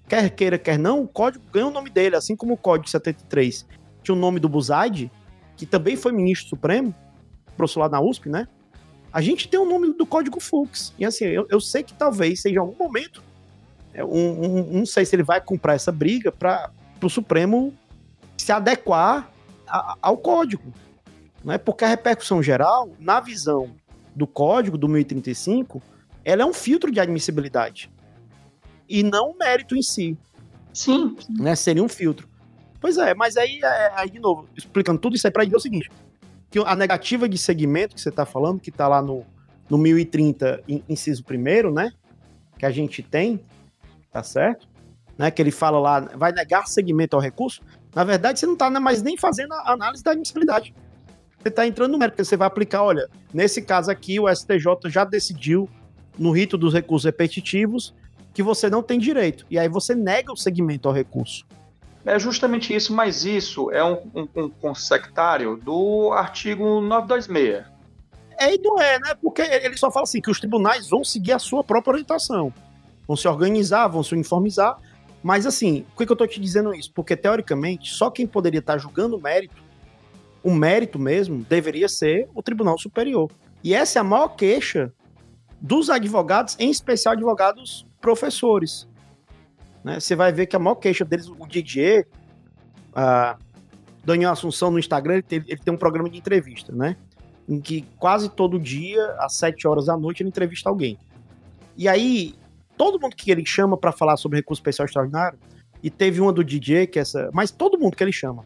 [0.07, 3.65] Quer queira, quer não, o código ganha o nome dele, assim como o código 73
[4.01, 5.11] tinha o nome do Buzaide,
[5.55, 6.95] que também foi ministro supremo,
[7.55, 8.47] professor lá na USP, né?
[9.11, 10.93] A gente tem o nome do código Fux.
[10.97, 13.23] E assim, eu, eu sei que talvez seja algum momento,
[14.03, 17.73] um, um, não sei se ele vai comprar essa briga para o Supremo
[18.37, 19.29] se adequar
[19.67, 20.73] a, ao código.
[21.43, 21.57] Né?
[21.57, 23.75] Porque a repercussão geral, na visão
[24.15, 25.81] do código do 1035,
[26.23, 27.91] ela é um filtro de admissibilidade.
[28.87, 30.17] E não o mérito em si.
[30.73, 31.15] Sim.
[31.29, 31.55] Né?
[31.55, 32.27] Seria um filtro.
[32.81, 33.59] Pois é, mas aí,
[33.95, 35.91] aí de novo, explicando tudo isso aí para dizer o seguinte:
[36.49, 39.25] que a negativa de segmento que você está falando, que está lá no,
[39.69, 41.91] no 1030, inciso primeiro, né?
[42.57, 43.39] Que a gente tem,
[44.11, 44.67] tá certo?
[45.17, 47.61] Né, que ele fala lá, vai negar segmento ao recurso.
[47.93, 50.73] Na verdade, você não está mais nem fazendo a análise da admissibilidade.
[51.41, 54.65] Você está entrando no mérito, porque você vai aplicar, olha, nesse caso aqui, o STJ
[54.85, 55.69] já decidiu,
[56.17, 57.93] no rito dos recursos repetitivos,
[58.33, 59.45] que você não tem direito.
[59.49, 61.45] E aí você nega o segmento ao recurso.
[62.05, 67.65] É justamente isso, mas isso é um, um, um consectário do artigo 926.
[68.39, 69.13] É e não é, né?
[69.21, 72.53] Porque ele só fala assim que os tribunais vão seguir a sua própria orientação.
[73.09, 74.77] Vão se organizar, vão se uniformizar.
[75.23, 76.93] Mas assim, por que eu tô te dizendo isso?
[76.93, 79.63] Porque teoricamente, só quem poderia estar julgando o mérito,
[80.43, 83.31] o mérito mesmo, deveria ser o Tribunal Superior.
[83.63, 84.93] E essa é a maior queixa
[85.59, 88.87] dos advogados, em especial advogados professores.
[89.83, 89.99] Né?
[89.99, 92.07] Você vai ver que a maior queixa deles, o Didier,
[92.93, 93.39] a
[94.05, 96.95] Daniel Assunção no Instagram, ele tem, ele tem um programa de entrevista, né?
[97.47, 100.95] Em que quase todo dia, às 7 horas da noite, ele entrevista alguém.
[101.75, 102.35] E aí,
[102.79, 105.37] todo mundo que ele chama para falar sobre recurso especial extraordinário,
[105.83, 107.29] e teve uma do DJ, que é essa.
[107.33, 108.45] Mas todo mundo que ele chama.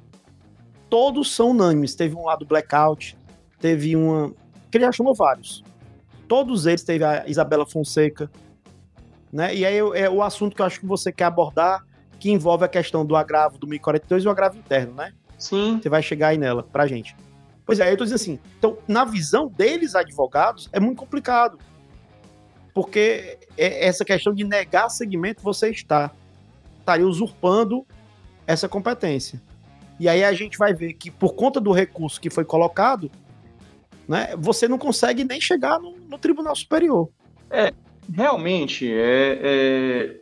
[0.89, 1.93] Todos são unânimes.
[1.93, 3.15] Teve um lá do Blackout,
[3.60, 4.34] teve uma.
[4.72, 5.63] que ele já chamou vários.
[6.28, 8.30] Todos eles, teve a Isabela Fonseca,
[9.32, 9.54] né?
[9.54, 11.86] E aí é o assunto que eu acho que você quer abordar,
[12.19, 15.13] que envolve a questão do agravo do 1042 e o agravo interno, né?
[15.38, 15.80] Sim.
[15.80, 17.15] Você vai chegar aí nela, pra gente.
[17.65, 21.60] Pois é, eu tô dizendo assim, então, na visão deles, advogados, é muito complicado.
[22.74, 26.12] Porque é essa questão de negar segmento, você está
[26.80, 27.86] estaria usurpando
[28.46, 29.42] essa competência.
[30.00, 33.10] E aí a gente vai ver que por conta do recurso que foi colocado,
[34.08, 37.10] né, você não consegue nem chegar no, no Tribunal Superior.
[37.50, 37.74] É,
[38.14, 40.16] realmente, é, é...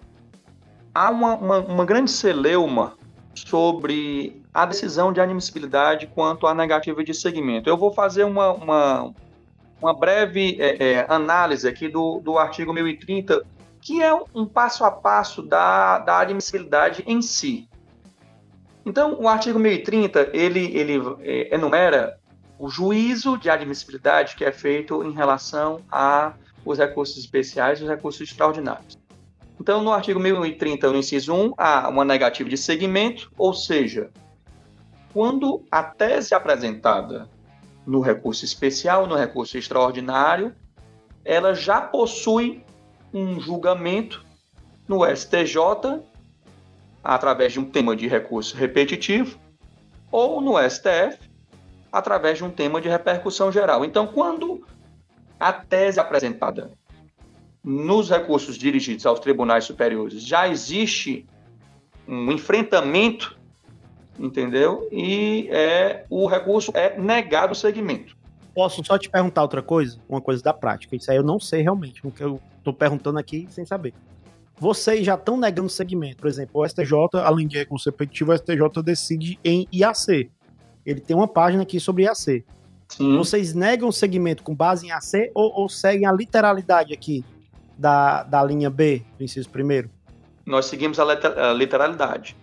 [0.93, 2.95] há uma, uma, uma grande celeuma
[3.33, 7.69] sobre a decisão de admissibilidade quanto à negativa de segmento.
[7.69, 9.13] Eu vou fazer uma, uma,
[9.81, 13.43] uma breve é, é, análise aqui do, do artigo 1030,
[13.81, 17.67] que é um passo a passo da, da admissibilidade em si.
[18.85, 22.19] Então, o artigo 1030, ele, ele é, enumera
[22.59, 27.89] o juízo de admissibilidade que é feito em relação a os recursos especiais e os
[27.89, 28.99] recursos extraordinários.
[29.59, 34.11] Então, no artigo 1030, no inciso 1, há uma negativa de segmento, ou seja,
[35.11, 37.27] quando a tese apresentada
[37.85, 40.55] no recurso especial, no recurso extraordinário,
[41.23, 42.63] ela já possui
[43.13, 44.25] um julgamento
[44.87, 46.01] no STJ
[47.03, 49.39] através de um tema de recurso repetitivo
[50.11, 51.17] ou no STF
[51.91, 53.83] através de um tema de repercussão geral.
[53.83, 54.65] Então, quando
[55.39, 56.71] a tese apresentada
[57.63, 61.25] nos recursos dirigidos aos tribunais superiores já existe
[62.07, 63.37] um enfrentamento,
[64.19, 64.87] entendeu?
[64.91, 68.15] E é, o recurso é negado o segmento.
[68.53, 69.97] Posso só te perguntar outra coisa?
[70.09, 70.95] Uma coisa da prática.
[70.95, 73.93] Isso aí eu não sei realmente, porque eu estou perguntando aqui sem saber.
[74.59, 76.17] Vocês já estão negando segmento.
[76.17, 76.93] Por exemplo, o STJ,
[77.23, 80.29] além de repetitivo, o STJ decide em IAC.
[80.85, 82.43] Ele tem uma página aqui sobre IAC.
[82.89, 83.17] Sim.
[83.17, 87.23] Vocês negam o segmento com base em AC ou, ou seguem a literalidade aqui
[87.77, 89.89] da, da linha B, do inciso primeiro?
[90.45, 92.35] Nós seguimos a, letra, a literalidade.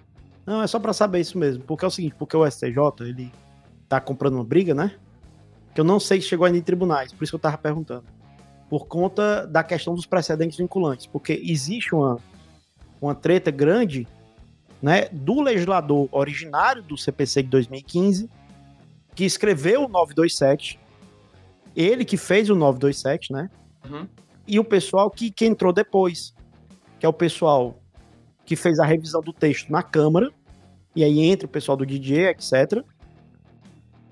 [0.48, 1.62] Não, é só para saber isso mesmo.
[1.64, 3.30] Porque é o seguinte, porque o STJ, ele
[3.86, 4.96] tá comprando uma briga, né?
[5.74, 8.04] Que eu não sei se chegou ainda em tribunais, por isso que eu tava perguntando.
[8.70, 11.06] Por conta da questão dos precedentes vinculantes.
[11.06, 12.18] Porque existe uma,
[12.98, 14.08] uma treta grande
[14.80, 18.30] né, do legislador originário do CPC de 2015
[19.14, 20.78] que escreveu o 927,
[21.74, 23.50] ele que fez o 927, né?
[23.84, 24.06] Uhum.
[24.46, 26.32] E o pessoal que, que entrou depois,
[27.00, 27.82] que é o pessoal
[28.46, 30.32] que fez a revisão do texto na Câmara,
[30.94, 32.84] e aí entra o pessoal do DJ, etc.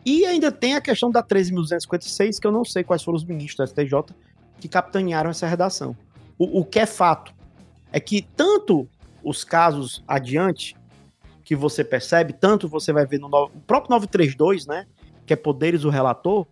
[0.05, 3.69] E ainda tem a questão da 13.256, que eu não sei quais foram os ministros
[3.69, 4.15] do STJ
[4.61, 5.97] que capitanearam essa redação.
[6.39, 7.35] O, o que é fato
[7.93, 8.89] é que tanto
[9.23, 10.77] os casos adiante,
[11.43, 14.87] que você percebe, tanto você vai ver no, no próprio 932, né?
[15.27, 16.47] que é Poderes do Relator,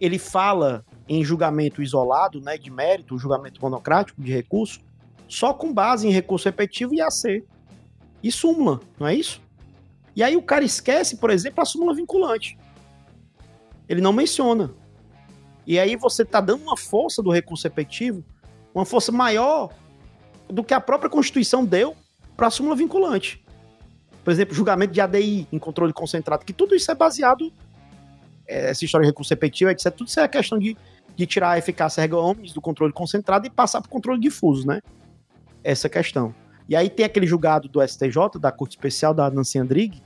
[0.00, 4.80] ele fala em julgamento isolado, né, de mérito, julgamento monocrático de recurso,
[5.28, 7.44] só com base em recurso repetitivo e AC.
[8.22, 9.40] E súmula, não é isso?
[10.16, 12.58] E aí o cara esquece, por exemplo, a súmula vinculante.
[13.86, 14.74] Ele não menciona.
[15.66, 18.24] E aí você está dando uma força do recurso repetitivo,
[18.74, 19.70] uma força maior
[20.48, 21.94] do que a própria Constituição deu
[22.34, 23.44] para a súmula vinculante.
[24.24, 27.52] Por exemplo, julgamento de ADI em controle concentrado, que tudo isso é baseado
[28.46, 29.92] essa história de recurso repetitivo, etc.
[29.92, 30.76] Tudo isso é questão de,
[31.14, 34.66] de tirar a eficácia erga omnes do controle concentrado e passar para o controle difuso,
[34.66, 34.80] né?
[35.62, 36.34] Essa questão.
[36.68, 40.02] E aí tem aquele julgado do STJ, da Corte Especial da Nancy Andrighi,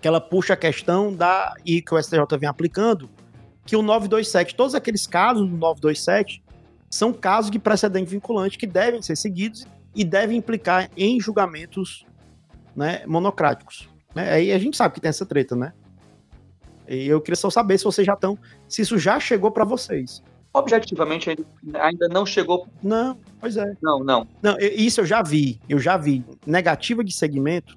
[0.00, 3.10] que ela puxa a questão da e que o STJ vem aplicando,
[3.64, 6.42] que o 927, todos aqueles casos do 927
[6.88, 12.06] são casos de precedente vinculante que devem ser seguidos e devem implicar em julgamentos
[12.76, 13.88] né, monocráticos.
[14.14, 14.30] Né?
[14.32, 15.72] Aí a gente sabe que tem essa treta, né?
[16.88, 20.22] E eu queria só saber se vocês já estão, se isso já chegou para vocês.
[20.56, 21.36] Objetivamente
[21.74, 22.66] ainda não chegou.
[22.82, 23.74] Não, pois é.
[23.82, 24.26] Não, não.
[24.42, 25.60] Não, isso eu já vi.
[25.68, 27.76] Eu já vi negativa de segmento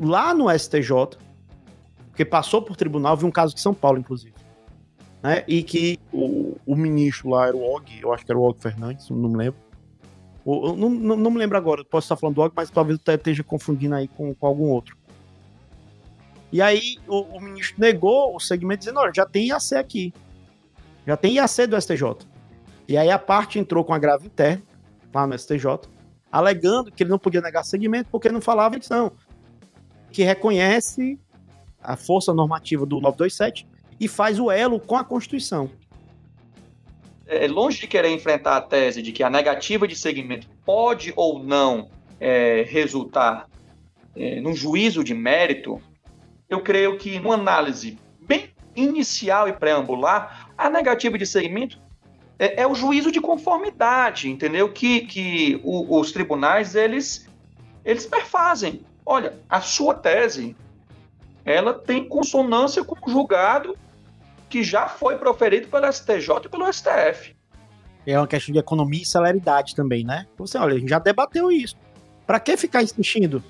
[0.00, 1.16] lá no STJ,
[2.08, 4.34] porque passou por tribunal, vi um caso de São Paulo, inclusive.
[5.22, 5.44] Né?
[5.46, 8.60] E que o, o ministro lá era o Og, eu acho que era o Og
[8.60, 9.60] Fernandes, não me lembro.
[10.44, 13.14] O, não, não, não, me lembro agora, posso estar falando do Og, mas talvez eu
[13.14, 14.96] esteja confundindo aí com, com algum outro.
[16.50, 20.12] E aí o, o ministro negou o segmento dizendo, olha, já tem IAC aqui.
[21.06, 22.26] Já tem IAC do STJ.
[22.88, 24.62] E aí a parte entrou com a grave interna,
[25.14, 25.66] lá no STJ,
[26.30, 29.12] alegando que ele não podia negar segmento porque não falava não.
[30.10, 31.18] Que reconhece
[31.80, 33.66] a força normativa do 927
[33.98, 35.70] e faz o elo com a Constituição.
[37.26, 41.42] É, longe de querer enfrentar a tese de que a negativa de segmento pode ou
[41.42, 41.88] não
[42.20, 43.48] é, resultar
[44.14, 45.80] é, num juízo de mérito,
[46.48, 51.78] eu creio que numa análise bem inicial e preambular, a negativa de segmento
[52.38, 54.72] é, é o juízo de conformidade, entendeu?
[54.72, 57.28] Que, que o, os tribunais, eles,
[57.84, 58.82] eles perfazem.
[59.04, 60.56] Olha, a sua tese,
[61.44, 63.76] ela tem consonância com o julgado
[64.48, 67.36] que já foi proferido pelo STJ e pelo STF.
[68.06, 70.26] É uma questão de economia e celeridade também, né?
[70.38, 71.76] Você, olha, a gente já debateu isso.
[72.24, 73.42] Para que ficar insistindo?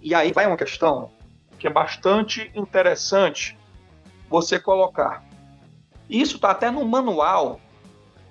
[0.00, 1.10] E aí vai uma questão
[1.58, 3.56] que é bastante interessante
[4.28, 5.22] você colocar.
[6.08, 7.60] Isso está até no manual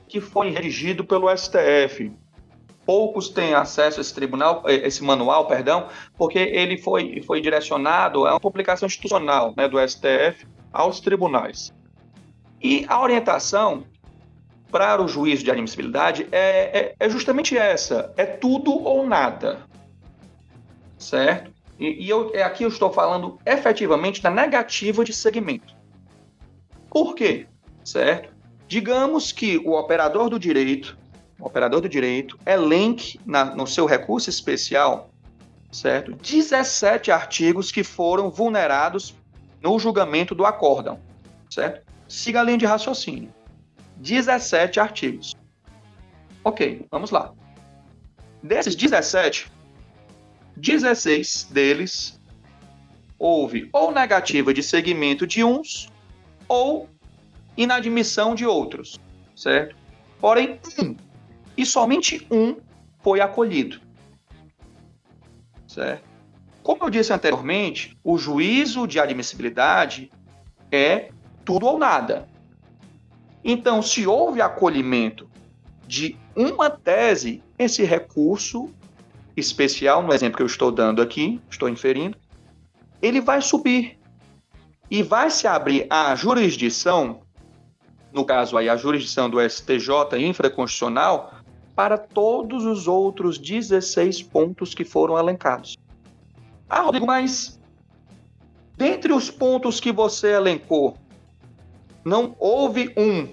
[0.08, 2.12] que foi redigido pelo STF.
[2.86, 8.28] Poucos têm acesso a esse tribunal, eh, esse manual, perdão, porque ele foi, foi direcionado
[8.28, 11.74] a uma publicação institucional né, do STF aos tribunais.
[12.62, 13.86] E a orientação
[14.72, 19.60] para o juízo de admissibilidade é, é, é, justamente essa: é tudo ou nada.
[20.98, 21.52] Certo?
[21.80, 25.76] E, e eu, é aqui eu estou falando efetivamente da negativa de segmento.
[26.90, 27.48] Por quê?
[27.84, 28.34] Certo?
[28.68, 30.98] Digamos que o operador do direito,
[31.40, 35.10] operador do direito, elenque na, no seu recurso especial,
[35.72, 36.14] certo?
[36.14, 39.16] 17 artigos que foram vulnerados
[39.62, 41.00] no julgamento do acórdão,
[41.50, 41.84] certo?
[42.08, 43.34] Siga a linha de raciocínio.
[43.98, 45.36] 17 artigos.
[46.44, 47.32] Ok, vamos lá.
[48.42, 49.50] Desses 17,
[50.58, 52.20] 16 deles
[53.18, 55.90] houve ou negativa de segmento de uns
[56.48, 56.90] ou
[57.56, 59.00] inadmissão de outros,
[59.36, 59.76] certo?
[60.20, 60.96] Porém, um,
[61.58, 62.58] e somente um
[63.02, 63.80] foi acolhido,
[65.68, 66.04] certo?
[66.64, 70.10] Como eu disse anteriormente, o juízo de admissibilidade
[70.72, 71.10] é
[71.44, 72.28] tudo ou nada.
[73.44, 75.30] Então, se houve acolhimento
[75.86, 78.70] de uma tese, esse recurso
[79.36, 82.18] especial, no exemplo que eu estou dando aqui, estou inferindo,
[83.02, 84.00] ele vai subir
[84.90, 87.23] e vai se abrir a jurisdição
[88.14, 91.34] no caso aí a jurisdição do STJ infraconstitucional,
[91.76, 95.76] para todos os outros 16 pontos que foram elencados.
[96.70, 97.60] Ah, Rodrigo, mas
[98.78, 100.96] dentre os pontos que você elencou,
[102.06, 103.28] não houve um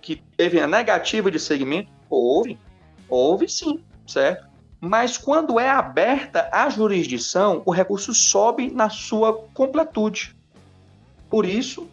[0.00, 1.90] que teve a negativa de segmento?
[2.08, 2.58] Houve,
[3.08, 4.46] houve sim, certo?
[4.80, 10.36] Mas quando é aberta a jurisdição, o recurso sobe na sua completude.
[11.28, 11.88] Por isso,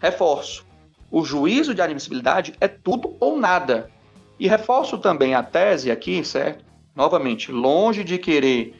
[0.00, 0.64] reforço,
[1.14, 3.88] o juízo de admissibilidade é tudo ou nada.
[4.36, 6.64] E reforço também a tese aqui, certo?
[6.92, 8.74] Novamente, longe de querer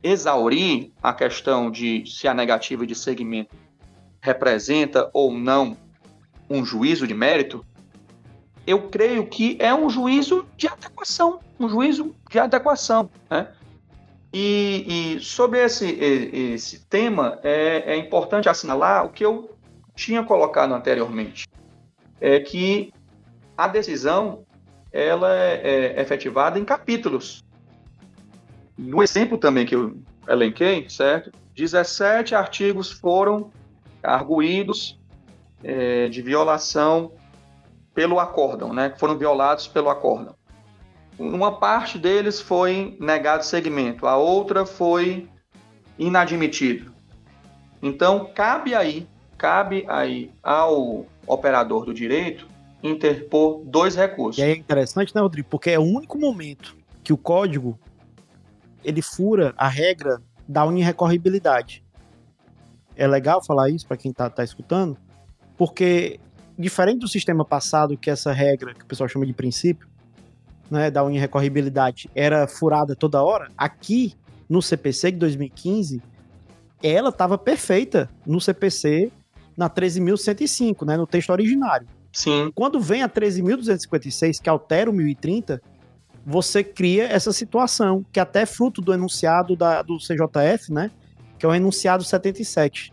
[0.00, 3.56] exaurir a questão de se a negativa de segmento
[4.20, 5.76] representa ou não
[6.48, 7.66] um juízo de mérito,
[8.64, 13.48] eu creio que é um juízo de adequação, um juízo de adequação, né?
[14.32, 19.53] E, e sobre esse, esse tema, é, é importante assinalar o que eu
[19.94, 21.46] tinha colocado anteriormente,
[22.20, 22.92] é que
[23.56, 24.44] a decisão
[24.92, 27.44] ela é, é efetivada em capítulos.
[28.76, 29.96] No exemplo também que eu
[30.28, 31.30] elenquei, certo?
[31.54, 33.50] 17 artigos foram
[34.02, 34.98] arguídos
[35.62, 37.12] é, de violação
[37.94, 38.94] pelo acórdão, né?
[38.98, 40.34] Foram violados pelo acórdão.
[41.16, 45.28] Uma parte deles foi negado segmento, a outra foi
[45.96, 46.92] inadmitido.
[47.80, 49.06] Então, cabe aí
[49.44, 52.48] cabe aí ao operador do direito
[52.82, 54.42] interpor dois recursos.
[54.42, 55.48] E é interessante, né, Rodrigo?
[55.50, 57.78] Porque é o único momento que o código
[58.82, 61.84] ele fura a regra da unirrecorribilidade.
[62.96, 64.96] É legal falar isso para quem está tá escutando,
[65.58, 66.18] porque
[66.58, 69.86] diferente do sistema passado, que essa regra, que o pessoal chama de princípio,
[70.70, 74.14] né, da unirrecorribilidade, era furada toda hora, aqui
[74.48, 76.00] no CPC de 2015,
[76.82, 79.12] ela estava perfeita no CPC
[79.56, 81.86] na 13.105, né, no texto originário.
[82.12, 82.50] Sim.
[82.54, 85.60] Quando vem a 13.256, que altera o 1030,
[86.24, 90.90] você cria essa situação, que é até fruto do enunciado da, do CJF, né,
[91.38, 92.92] que é o enunciado 77.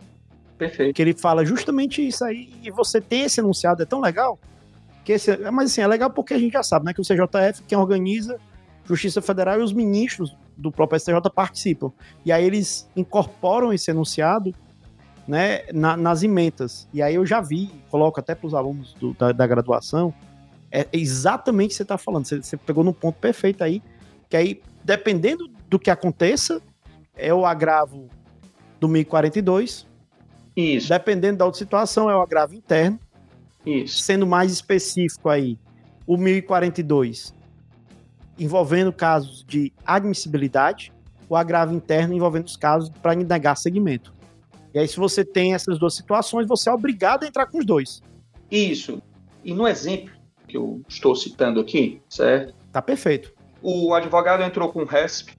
[0.58, 0.94] Perfeito.
[0.94, 4.38] Que ele fala justamente isso aí, e você tem esse enunciado, é tão legal,
[5.04, 7.62] que esse, mas assim, é legal porque a gente já sabe, né, que o CJF,
[7.66, 8.38] quem organiza
[8.84, 11.92] Justiça Federal e os ministros do próprio STJ participam.
[12.24, 14.54] E aí eles incorporam esse enunciado
[15.26, 16.88] né, na, nas emendas.
[16.92, 20.12] E aí eu já vi, coloco até para os alunos do, da, da, graduação,
[20.70, 22.26] é exatamente o que você está falando.
[22.26, 23.82] Você, você, pegou no ponto perfeito aí,
[24.28, 26.60] que aí, dependendo do que aconteça,
[27.16, 28.08] é o agravo
[28.80, 29.86] do 1042.
[30.56, 30.88] Isso.
[30.88, 32.98] Dependendo da outra situação, é o agravo interno.
[33.64, 33.98] Isso.
[33.98, 35.58] Sendo mais específico aí,
[36.06, 37.34] o 1042
[38.38, 40.92] envolvendo casos de admissibilidade,
[41.28, 44.12] o agravo interno envolvendo os casos para negar segmento.
[44.74, 47.66] E aí, se você tem essas duas situações, você é obrigado a entrar com os
[47.66, 48.02] dois.
[48.50, 49.02] Isso.
[49.44, 50.12] E no exemplo
[50.48, 52.54] que eu estou citando aqui, certo?
[52.70, 53.32] Tá perfeito.
[53.60, 55.36] O advogado entrou com o RESP,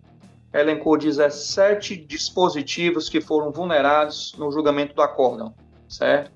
[0.53, 5.53] elencou 17 dispositivos que foram vulnerados no julgamento do acórdão,
[5.89, 6.31] certo?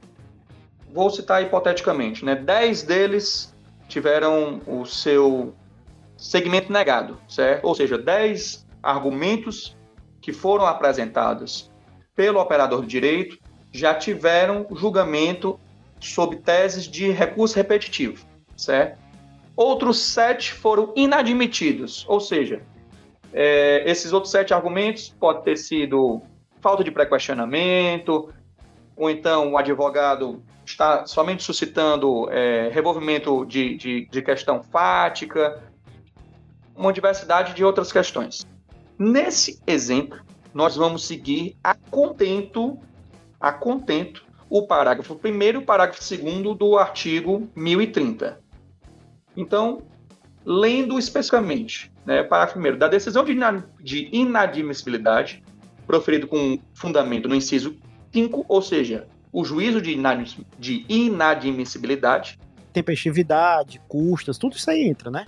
[0.98, 2.36] vou citar hipoteticamente, né?
[2.36, 3.56] 10 deles
[3.88, 5.54] tiveram o seu
[6.18, 7.66] segmento negado, certo?
[7.66, 9.78] Ou seja, 10 argumentos
[10.20, 11.72] que foram apresentados
[12.18, 13.38] pelo operador de direito
[13.72, 15.59] já tiveram julgamento
[15.99, 18.26] sob teses de recurso repetitivo,
[18.57, 18.97] certo?
[19.55, 22.61] Outros sete foram inadmitidos, ou seja,
[23.32, 26.22] é, esses outros sete argumentos podem ter sido
[26.59, 28.34] falta de pré-questionamento,
[28.95, 35.63] ou então o advogado está somente suscitando é, revolvimento de, de, de questão fática,
[36.76, 38.45] uma diversidade de outras questões.
[38.97, 42.80] Nesse exemplo, nós vamos seguir a contento,
[43.39, 48.39] a contento, o parágrafo 1 e o parágrafo 2 do artigo 1030.
[49.36, 49.84] Então,
[50.45, 53.36] lendo especificamente, né, parágrafo 1 da decisão de,
[53.82, 55.43] de inadmissibilidade,
[55.86, 57.78] proferido com fundamento no inciso
[58.12, 59.95] 5, ou seja, o juízo de,
[60.58, 62.39] de inadmissibilidade.
[62.74, 65.28] Tempestividade, custas, tudo isso aí entra, né?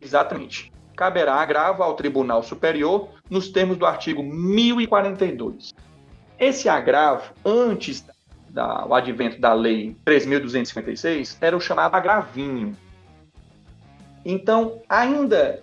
[0.00, 0.70] Exatamente.
[0.98, 5.72] Caberá agravo ao Tribunal Superior nos termos do artigo 1042.
[6.36, 8.04] Esse agravo, antes
[8.50, 12.76] do advento da Lei 3.256, era o chamado agravinho.
[14.24, 15.62] Então, ainda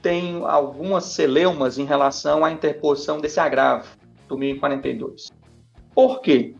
[0.00, 3.88] tem algumas celeumas em relação à interposição desse agravo
[4.28, 5.32] do 1042.
[5.92, 6.54] Por quê?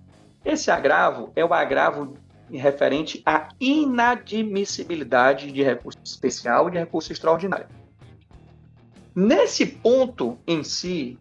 [0.44, 2.14] Esse agravo é o agravo
[2.50, 7.85] referente à inadmissibilidade de recurso especial e de recurso extraordinário.
[9.16, 11.18] Nesse ponto em si,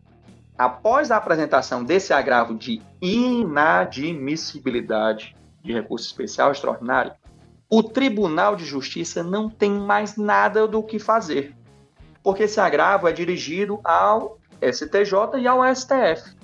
[0.58, 5.34] após a apresentação desse agravo de inadmissibilidade
[5.64, 7.14] de recurso especial extraordinário,
[7.70, 11.56] o Tribunal de Justiça não tem mais nada do que fazer,
[12.22, 16.36] porque esse agravo é dirigido ao STJ e ao STF.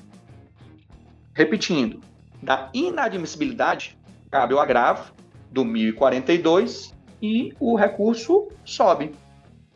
[1.34, 2.00] Repetindo,
[2.42, 4.00] da inadmissibilidade,
[4.32, 5.12] cabe o agravo
[5.52, 9.14] do 1042 e o recurso sobe.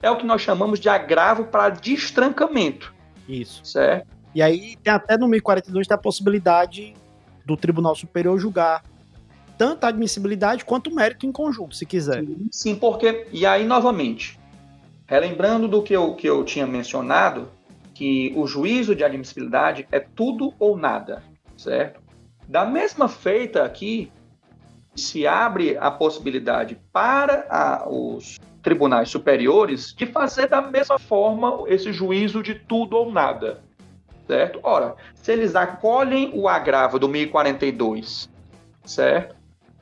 [0.05, 2.93] É o que nós chamamos de agravo para destrancamento.
[3.27, 3.65] Isso.
[3.65, 4.05] Certo?
[4.35, 6.93] E aí tem até no 1042 tem a possibilidade
[7.43, 8.83] do Tribunal Superior julgar
[9.57, 12.23] tanto a admissibilidade quanto o mérito em conjunto, se quiser.
[12.23, 13.25] Sim, sim, porque.
[13.31, 14.39] E aí, novamente,
[15.07, 17.49] relembrando do que eu, que eu tinha mencionado,
[17.91, 21.23] que o juízo de admissibilidade é tudo ou nada,
[21.57, 21.99] certo?
[22.47, 24.11] Da mesma feita aqui,
[24.95, 31.93] se abre a possibilidade para a, os tribunais superiores de fazer da mesma forma esse
[31.93, 33.63] juízo de tudo ou nada.
[34.25, 34.59] Certo?
[34.63, 38.27] Ora, se eles acolhem o agravo do 1042,
[38.83, 39.35] certo?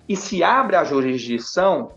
[0.07, 1.93] E se abre a jurisdição,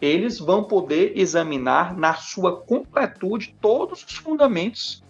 [0.00, 5.02] eles vão poder examinar na sua completude todos os fundamentos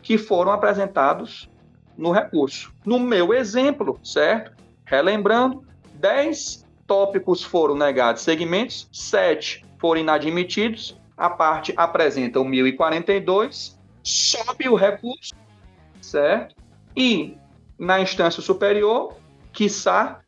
[0.00, 1.50] que foram apresentados
[1.96, 2.72] no recurso.
[2.86, 4.52] No meu exemplo, certo?
[4.84, 5.64] Relembrando,
[5.94, 14.74] 10 tópicos foram negados segmentos, 7 foram inadmitidos, a parte apresenta o 1042, sobe o
[14.74, 15.34] recurso,
[16.00, 16.54] certo?
[16.96, 17.36] E
[17.78, 19.16] na instância superior,
[19.52, 20.20] quiçá,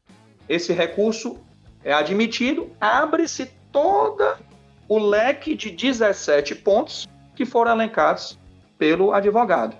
[0.48, 1.38] esse recurso
[1.84, 4.38] é admitido, abre-se toda
[4.88, 8.38] o leque de 17 pontos que foram elencados
[8.76, 9.76] pelo advogado,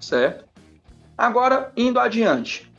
[0.00, 0.46] certo?
[1.16, 2.72] Agora, indo adiante,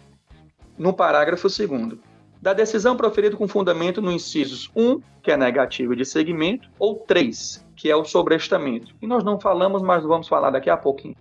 [0.77, 1.99] no parágrafo 2
[2.43, 7.65] da decisão proferida com fundamento no incisos 1, que é negativo de segmento, ou 3,
[7.73, 8.93] que é o sobrestamento.
[9.01, 11.15] E nós não falamos, mas vamos falar daqui a pouquinho.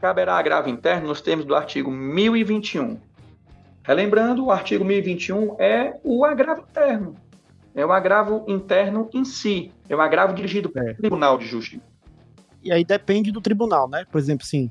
[0.00, 2.98] Caberá agravo interno nos termos do artigo 1021.
[3.82, 7.14] Relembrando, o artigo 1021 é o agravo interno.
[7.74, 9.70] É o agravo interno em si.
[9.86, 10.94] É o agravo dirigido pelo é.
[10.94, 11.82] Tribunal de Justiça.
[12.62, 14.06] E aí depende do tribunal, né?
[14.10, 14.70] Por exemplo, sim,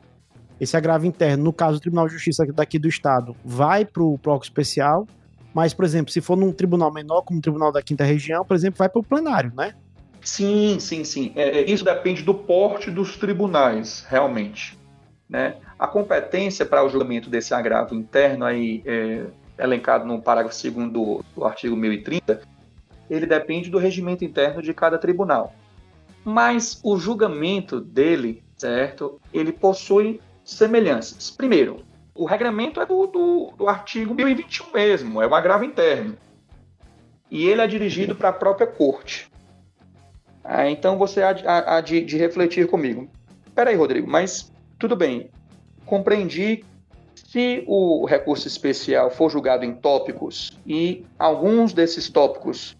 [0.59, 4.17] esse agravo interno, no caso do Tribunal de Justiça daqui do Estado, vai para o
[4.17, 5.07] bloco especial,
[5.55, 8.57] mas, por exemplo, se for num tribunal menor, como o Tribunal da Quinta Região, por
[8.57, 9.73] exemplo, vai para o plenário, né?
[10.21, 11.31] Sim, sim, sim.
[11.33, 14.77] É, é, isso depende do porte dos tribunais, realmente.
[15.29, 15.55] Né?
[15.79, 19.27] A competência para o julgamento desse agravo interno, aí, é,
[19.57, 22.41] elencado no parágrafo 2 do, do artigo 1030,
[23.09, 25.55] ele depende do regimento interno de cada tribunal.
[26.25, 31.31] Mas o julgamento dele, certo, ele possui semelhanças.
[31.31, 31.79] Primeiro,
[32.15, 36.17] o regramento é do, do, do artigo 1021 mesmo, é um agravo interno.
[37.29, 39.29] E ele é dirigido para a própria corte.
[40.41, 43.09] Ah, então você há, de, há de, de refletir comigo.
[43.53, 45.29] Peraí, Rodrigo, mas tudo bem.
[45.85, 46.63] Compreendi
[47.15, 52.77] se o recurso especial for julgado em tópicos e alguns desses tópicos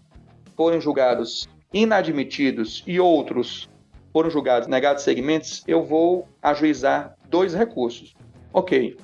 [0.56, 3.68] forem julgados inadmitidos e outros
[4.14, 8.16] foram julgados negados segmentos, eu vou ajuizar dois recursos.
[8.54, 8.96] Ok.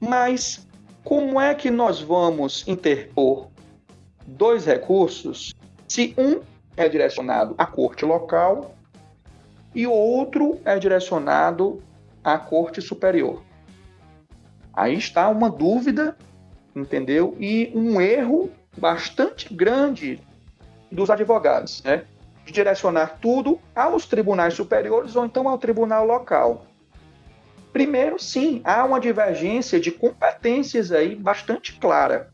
[0.00, 0.66] Mas
[1.04, 3.48] como é que nós vamos interpor
[4.26, 5.54] dois recursos
[5.86, 6.40] se um
[6.76, 8.74] é direcionado à corte local
[9.74, 11.82] e o outro é direcionado
[12.24, 13.42] à corte superior?
[14.72, 16.16] Aí está uma dúvida,
[16.74, 17.36] entendeu?
[17.38, 20.20] E um erro bastante grande
[20.90, 22.04] dos advogados, né?
[22.46, 26.66] De direcionar tudo aos tribunais superiores ou então ao tribunal local.
[27.72, 32.30] Primeiro, sim, há uma divergência de competências aí bastante clara.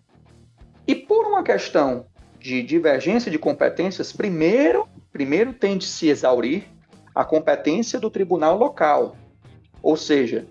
[0.87, 2.07] E por uma questão
[2.39, 6.65] de divergência de competências, primeiro, primeiro tem de se exaurir
[7.15, 9.17] a competência do tribunal local.
[9.83, 10.47] Ou seja,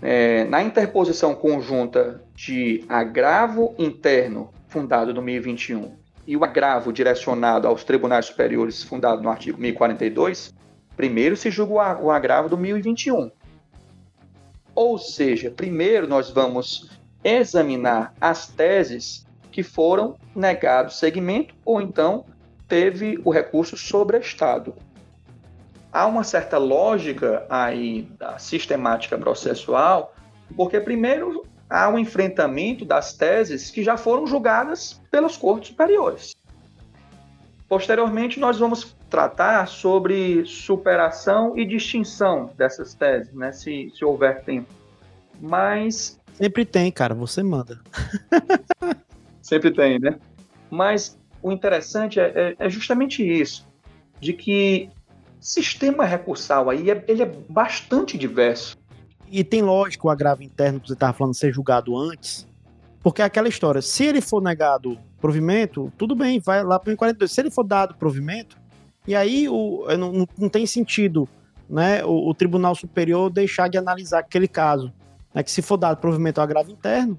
[0.00, 5.96] é, na interposição conjunta de agravo interno fundado no 1021
[6.26, 10.52] e o agravo direcionado aos tribunais superiores fundado no artigo 1042,
[10.96, 13.30] primeiro se julga o agravo do 1021.
[14.76, 16.88] Ou seja, primeiro nós vamos
[17.24, 22.24] examinar as teses que foram negados segmento ou então
[22.68, 24.74] teve o recurso sobrestado
[25.96, 30.14] há uma certa lógica aí da sistemática processual,
[30.54, 36.36] porque primeiro há um enfrentamento das teses que já foram julgadas pelas cortes superiores.
[37.66, 44.68] Posteriormente, nós vamos tratar sobre superação e distinção dessas teses, né, se, se houver tempo.
[45.40, 46.20] Mas.
[46.34, 47.80] Sempre tem, cara, você manda.
[49.40, 50.18] Sempre tem, né?
[50.70, 53.66] Mas o interessante é, é, é justamente isso,
[54.20, 54.90] de que
[55.40, 58.76] sistema recursal aí é, ele é bastante diverso.
[59.28, 62.46] E tem lógico o agravo interno que você estava falando ser julgado antes,
[63.02, 66.96] porque é aquela história, se ele for negado provimento, tudo bem, vai lá para o
[66.96, 67.30] 42.
[67.30, 68.58] Se ele for dado provimento,
[69.06, 71.28] e aí o, não, não tem sentido
[71.68, 74.92] né, o, o, Tribunal Superior deixar de analisar aquele caso.
[75.34, 77.18] Né, que se for dado provimento ao agravo interno,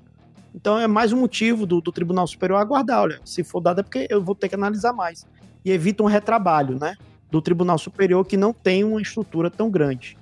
[0.56, 3.02] então é mais um motivo do, do Tribunal Superior aguardar.
[3.02, 5.26] Olha, se for dado é porque eu vou ter que analisar mais.
[5.64, 6.96] E evita um retrabalho, né?
[7.30, 10.18] do Tribunal Superior que não tem uma estrutura tão grande.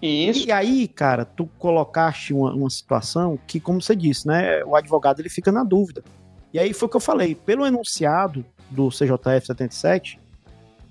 [0.00, 0.46] Isso.
[0.46, 5.20] E aí, cara, tu colocaste uma, uma situação que, como você disse, né, o advogado
[5.20, 6.04] ele fica na dúvida.
[6.52, 10.20] E aí foi o que eu falei, pelo enunciado do CJF 77,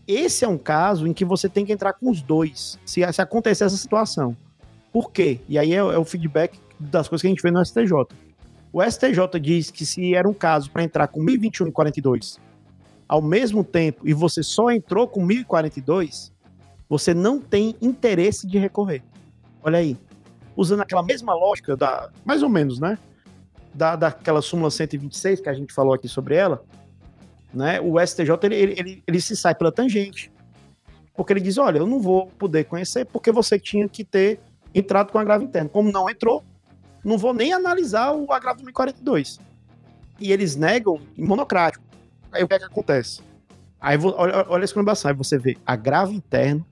[0.08, 3.22] esse é um caso em que você tem que entrar com os dois, se, se
[3.22, 4.36] acontecer essa situação.
[4.92, 5.40] Por quê?
[5.48, 7.92] E aí é, é o feedback das coisas que a gente vê no STJ.
[8.72, 12.40] O STJ diz que se era um caso para entrar com 1021 e 42
[13.08, 16.34] ao mesmo tempo e você só entrou com 1042,
[16.90, 19.04] você não tem interesse de recorrer.
[19.62, 19.98] Olha aí.
[20.56, 22.98] Usando aquela mesma lógica da, mais ou menos, né?
[23.74, 26.64] Da, daquela súmula 126 que a gente falou aqui sobre ela,
[27.54, 27.80] né?
[27.80, 30.32] O STJ ele, ele, ele, se sai pela tangente.
[31.16, 34.40] Porque ele diz: olha, eu não vou poder conhecer porque você tinha que ter
[34.74, 35.70] entrado com agravo interno.
[35.70, 36.44] Como não entrou,
[37.04, 39.40] não vou nem analisar o agravo 1042.
[40.20, 41.84] E eles negam em monocrático.
[42.32, 43.22] Aí o que é que acontece?
[43.80, 46.66] Aí olha, olha a exclamação, aí você vê agravo interno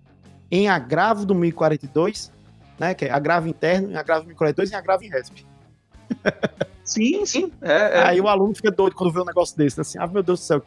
[0.50, 2.32] em agravo do 1042,
[2.80, 2.94] né?
[2.94, 5.46] Que é agravo interno em agravo 1042 e agravo em RESP.
[6.84, 7.52] Sim, sim.
[7.62, 8.04] É, é.
[8.04, 9.82] Aí o aluno fica doido quando vê um negócio desse, né?
[9.82, 10.64] assim, ah, meu Deus do céu.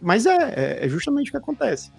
[0.00, 1.90] Mas é, é, é justamente o que acontece.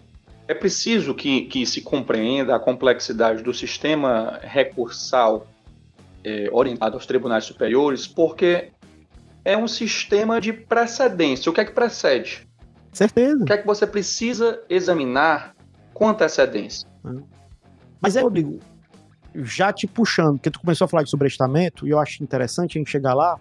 [0.47, 5.47] É preciso que, que se compreenda a complexidade do sistema recursal
[6.23, 8.71] é, orientado aos tribunais superiores, porque
[9.45, 11.49] é um sistema de precedência.
[11.49, 12.47] O que é que precede?
[12.91, 13.43] Certeza.
[13.43, 15.55] O que é que você precisa examinar
[15.93, 16.87] com antecedência?
[18.01, 18.59] Mas é, Rodrigo,
[19.35, 22.79] já te puxando, porque tu começou a falar de sobrestamento, e eu acho interessante a
[22.79, 23.39] gente chegar lá,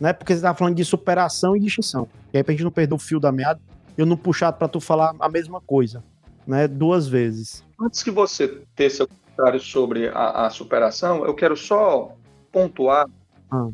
[0.00, 0.12] né?
[0.12, 2.08] Porque você estava falando de superação e de extinção.
[2.32, 3.60] E aí, pra gente não perder o fio da meada,
[3.96, 6.02] eu não puxar para tu falar a mesma coisa,
[6.46, 6.68] né?
[6.68, 7.64] Duas vezes.
[7.80, 12.14] Antes que você ter seu comentário sobre a, a superação, eu quero só
[12.52, 13.06] pontuar
[13.50, 13.68] ah.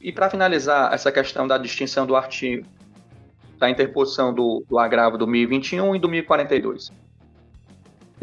[0.00, 2.66] E para finalizar essa questão da distinção do artigo,
[3.58, 6.92] da interposição do, do agravo do 1021 e do 1042.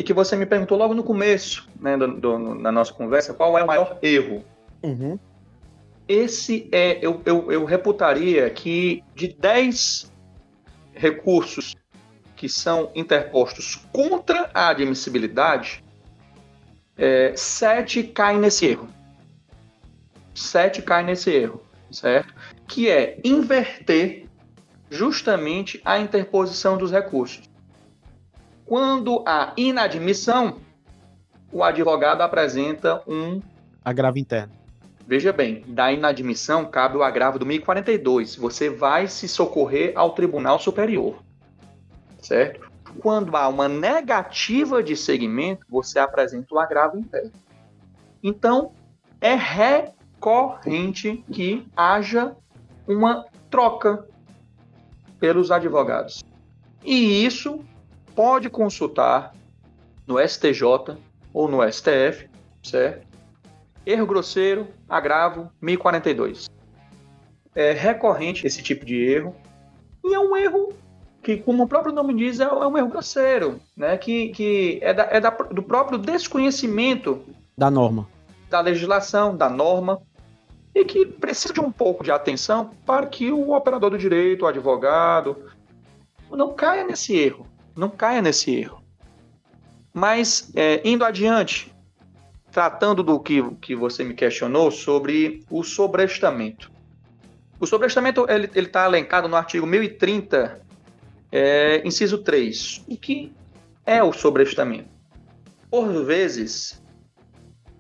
[0.02, 3.56] E que você me perguntou logo no começo, né, do, do, na nossa conversa, qual
[3.56, 4.44] é o maior erro.
[4.82, 5.20] Uhum.
[6.08, 10.12] Esse é, eu, eu, eu reputaria que de 10
[10.94, 11.76] recursos
[12.36, 15.84] que são interpostos contra a admissibilidade,
[16.98, 18.88] é, sete caem nesse erro.
[20.34, 21.62] Sete caem nesse erro
[21.94, 22.34] certo?
[22.68, 24.26] Que é inverter
[24.90, 27.50] justamente a interposição dos recursos.
[28.72, 30.56] Quando há inadmissão,
[31.52, 33.42] o advogado apresenta um
[33.84, 34.54] agravo interno.
[35.06, 38.38] Veja bem, da inadmissão cabe o agravo do 1042.
[38.38, 41.22] Você vai se socorrer ao Tribunal Superior.
[42.22, 42.72] Certo?
[43.02, 47.34] Quando há uma negativa de segmento, você apresenta o agravo interno.
[48.24, 48.72] Então,
[49.20, 52.38] é recorrente que haja
[52.88, 54.08] uma troca
[55.20, 56.24] pelos advogados.
[56.86, 57.66] E isso
[58.16, 59.34] pode consultar
[60.06, 60.98] no STJ
[61.34, 62.30] ou no STF,
[62.64, 63.08] certo?
[63.86, 66.50] Erro grosseiro, agravo, 1042.
[67.56, 69.36] É recorrente esse tipo de erro.
[70.04, 70.74] E é um erro
[71.22, 73.98] que, como o próprio nome diz, é, um erro grosseiro, né?
[73.98, 77.24] que, que é, da, é da, do próprio desconhecimento
[77.58, 78.08] da norma.
[78.50, 80.02] Da legislação, da norma,
[80.74, 84.48] e que precisa de um pouco de atenção para que o operador do direito, o
[84.48, 85.46] advogado,
[86.30, 87.46] não caia nesse erro.
[87.76, 88.82] Não caia nesse erro.
[89.94, 91.74] Mas, é, indo adiante,
[92.52, 96.72] tratando do que, que você me questionou sobre o sobrestamento.
[97.60, 100.62] O sobrestamento ele está elencado no artigo 1030,
[101.32, 102.84] é, inciso 3.
[102.88, 103.32] O que
[103.86, 104.90] é o sobrestamento?
[105.70, 106.82] Por vezes,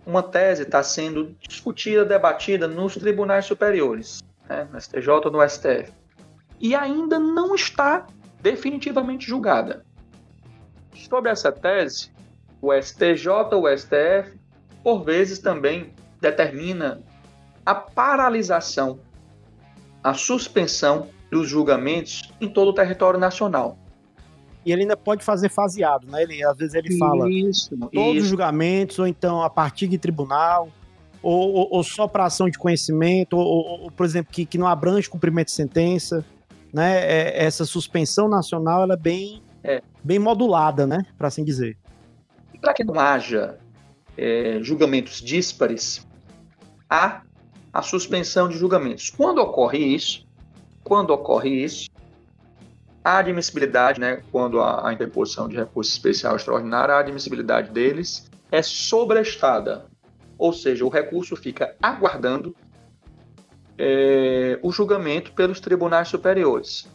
[0.05, 5.91] uma tese está sendo discutida, debatida nos tribunais superiores, né, no STJ ou no STF,
[6.59, 8.05] e ainda não está
[8.41, 9.85] definitivamente julgada.
[10.93, 12.11] Sobre essa tese,
[12.61, 14.37] o STJ ou o STF,
[14.83, 17.01] por vezes também determina
[17.65, 18.99] a paralisação,
[20.03, 23.77] a suspensão dos julgamentos em todo o território nacional.
[24.65, 26.21] E ele ainda pode fazer faseado, né?
[26.21, 28.23] Ele, às vezes ele fala isso, todos isso.
[28.23, 30.69] os julgamentos, ou então a partir de tribunal,
[31.21, 34.67] ou, ou, ou só para ação de conhecimento, ou, ou, por exemplo, que, que não
[34.67, 36.23] abrange cumprimento de sentença.
[36.73, 36.99] Né?
[36.99, 39.81] É, essa suspensão nacional ela é bem, é.
[40.03, 41.05] bem modulada, né?
[41.17, 41.77] Para assim dizer.
[42.61, 43.57] Para que não haja
[44.17, 46.07] é, julgamentos díspares,
[46.89, 47.23] há
[47.73, 49.09] a suspensão de julgamentos.
[49.09, 50.27] Quando ocorre isso,
[50.83, 51.89] quando ocorre isso,
[53.03, 58.61] a admissibilidade, né, quando a, a interposição de recurso especial extraordinário, a admissibilidade deles é
[58.61, 59.85] sobrestada.
[60.37, 62.55] Ou seja, o recurso fica aguardando
[63.83, 66.87] é, o julgamento pelos tribunais superiores.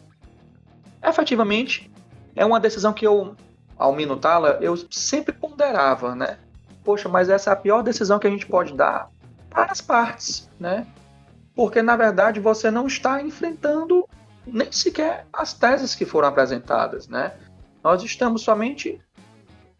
[1.03, 1.91] Efetivamente,
[2.33, 3.35] é uma decisão que eu,
[3.77, 6.37] ao minutá-la, eu sempre ponderava, né?
[6.85, 9.09] Poxa, mas essa é a pior decisão que a gente pode dar
[9.49, 10.87] para as partes, né?
[11.53, 14.07] Porque, na verdade, você não está enfrentando
[14.45, 17.33] nem sequer as teses que foram apresentadas, né?
[17.83, 19.01] Nós estamos somente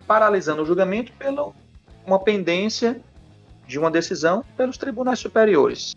[0.05, 1.53] paralisando o julgamento pela
[2.05, 2.99] uma pendência
[3.65, 5.95] de uma decisão pelos tribunais superiores.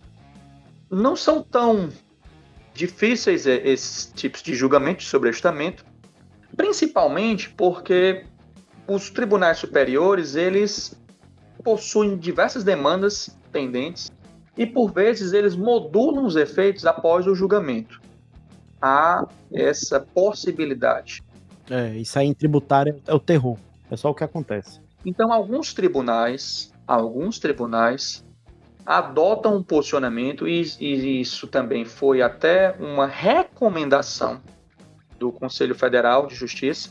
[0.90, 1.88] Não são tão
[2.74, 5.84] difíceis esses tipos de julgamento de sobrestamento,
[6.56, 8.24] principalmente porque
[8.88, 11.00] os tribunais superiores eles
[11.62, 14.10] possuem diversas demandas pendentes
[14.56, 18.00] e por vezes eles modulam os efeitos após o julgamento
[18.80, 21.22] há essa possibilidade.
[21.68, 23.56] É, isso aí em tributário é o terror.
[23.90, 24.80] É só o que acontece.
[25.04, 28.24] Então, alguns tribunais, alguns tribunais
[28.90, 34.42] adotam um posicionamento e, e isso também foi até uma recomendação
[35.16, 36.90] do Conselho Federal de Justiça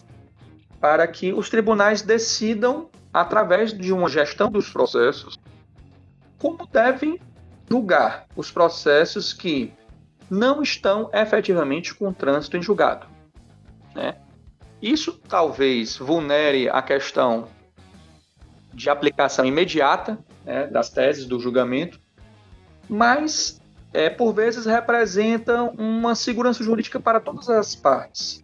[0.79, 5.37] para que os tribunais decidam através de uma gestão dos processos
[6.37, 7.19] como devem
[7.69, 9.73] julgar os processos que
[10.29, 13.07] não estão efetivamente com trânsito em julgado.
[13.93, 14.15] Né?
[14.81, 17.49] Isso talvez vulnere a questão
[18.73, 20.17] de aplicação imediata
[20.49, 21.99] né, das teses do julgamento,
[22.89, 23.61] mas
[23.93, 28.43] é, por vezes representa uma segurança jurídica para todas as partes.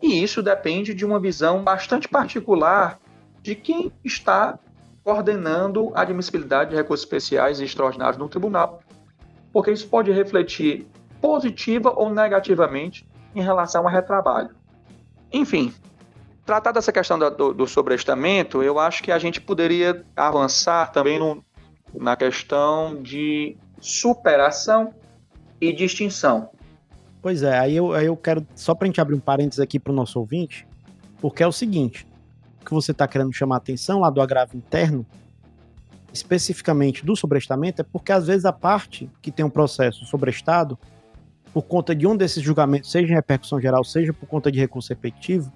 [0.00, 3.00] E isso depende de uma visão bastante particular
[3.42, 4.58] de quem está
[5.02, 8.82] coordenando a admissibilidade de recursos especiais e extraordinários no tribunal
[9.52, 10.86] porque isso pode refletir
[11.20, 14.50] positiva ou negativamente em relação ao retrabalho.
[15.32, 15.72] Enfim,
[16.48, 21.44] tratar dessa questão do, do sobrestamento, eu acho que a gente poderia avançar também no,
[21.94, 24.94] na questão de superação
[25.60, 26.48] e distinção.
[27.20, 29.78] Pois é, aí eu, aí eu quero, só para a gente abrir um parênteses aqui
[29.78, 30.66] para o nosso ouvinte,
[31.20, 32.06] porque é o seguinte,
[32.62, 35.04] o que você está querendo chamar a atenção lá do agravo interno,
[36.14, 40.78] especificamente do sobrestamento é porque às vezes a parte que tem um processo sobrestado,
[41.52, 44.90] por conta de um desses julgamentos, seja em repercussão geral, seja por conta de recurso
[44.94, 45.52] efetivo,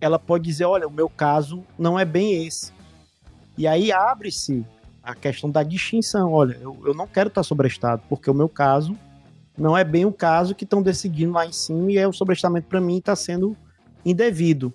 [0.00, 2.72] ela pode dizer, olha, o meu caso não é bem esse.
[3.56, 4.64] E aí abre-se
[5.02, 6.32] a questão da distinção.
[6.32, 8.96] Olha, eu, eu não quero estar sobrestado, porque o meu caso
[9.56, 12.68] não é bem o caso que estão decidindo lá em cima e é o sobrestamento
[12.68, 13.56] para mim está sendo
[14.04, 14.72] indevido.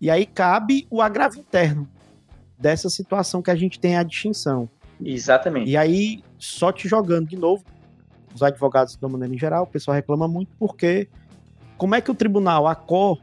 [0.00, 1.88] E aí cabe o agravo interno,
[2.58, 4.68] dessa situação que a gente tem a distinção.
[5.00, 5.70] Exatamente.
[5.70, 7.64] E aí, só te jogando de novo,
[8.34, 11.08] os advogados, de uma maneira em geral, o pessoal reclama muito porque
[11.76, 13.18] como é que o tribunal, a COR,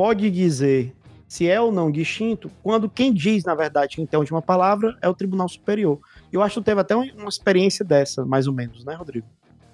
[0.00, 0.96] pode dizer
[1.28, 4.96] se é ou não distinto, quando quem diz, na verdade, quem tem a última palavra
[5.02, 6.00] é o Tribunal Superior.
[6.32, 9.26] Eu acho que teve até uma experiência dessa, mais ou menos, né, Rodrigo?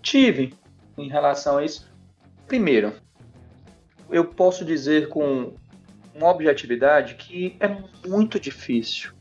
[0.02, 0.52] Tive
[0.98, 1.88] em relação a isso.
[2.44, 2.94] Primeiro,
[4.10, 5.54] eu posso dizer com
[6.12, 7.68] uma objetividade que é
[8.08, 9.12] muito difícil,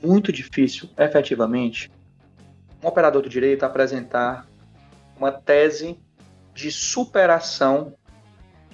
[0.00, 1.90] muito difícil, efetivamente,
[2.80, 4.46] um operador do direito apresentar
[5.18, 5.98] uma tese
[6.54, 7.96] de superação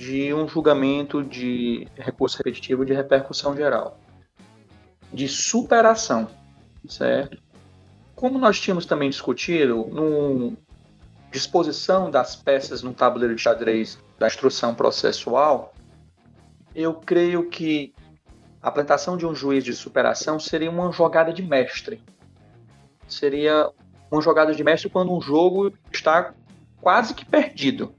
[0.00, 4.00] de um julgamento de recurso repetitivo de repercussão geral.
[5.12, 6.26] De superação,
[6.88, 7.36] certo?
[8.14, 10.56] Como nós tínhamos também discutido, no
[11.30, 15.74] disposição das peças no tabuleiro de xadrez da instrução processual,
[16.74, 17.92] eu creio que
[18.62, 22.02] a apresentação de um juiz de superação seria uma jogada de mestre.
[23.06, 23.70] Seria
[24.10, 26.32] uma jogada de mestre quando um jogo está
[26.80, 27.94] quase que perdido.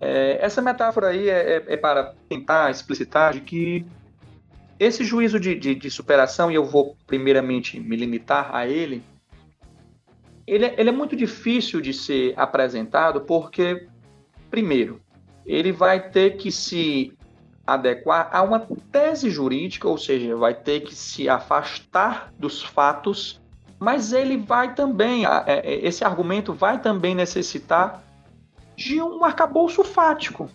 [0.00, 3.86] É, essa metáfora aí é, é, é, para tentar explicitar de que
[4.78, 9.02] esse juízo de, de, de, superação, e eu vou primeiramente me limitar a ele,
[10.46, 13.86] ele, é, ele é muito difícil de ser apresentado porque,
[14.50, 15.00] primeiro,
[15.44, 17.12] ele vai ter que se
[17.66, 23.40] adequar a uma tese jurídica, ou seja, vai ter que se afastar dos fatos
[23.80, 28.04] mas ele vai também, é, esse argumento vai também necessitar
[28.80, 30.48] de um arcabouço fático.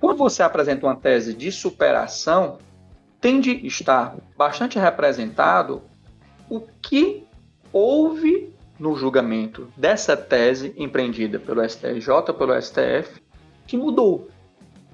[0.00, 2.58] Quando você apresenta uma tese de superação,
[3.20, 5.80] tem de estar bastante representado
[6.50, 7.24] o que
[7.72, 13.22] houve no julgamento dessa tese empreendida pelo STJ, pelo STF,
[13.64, 14.28] que mudou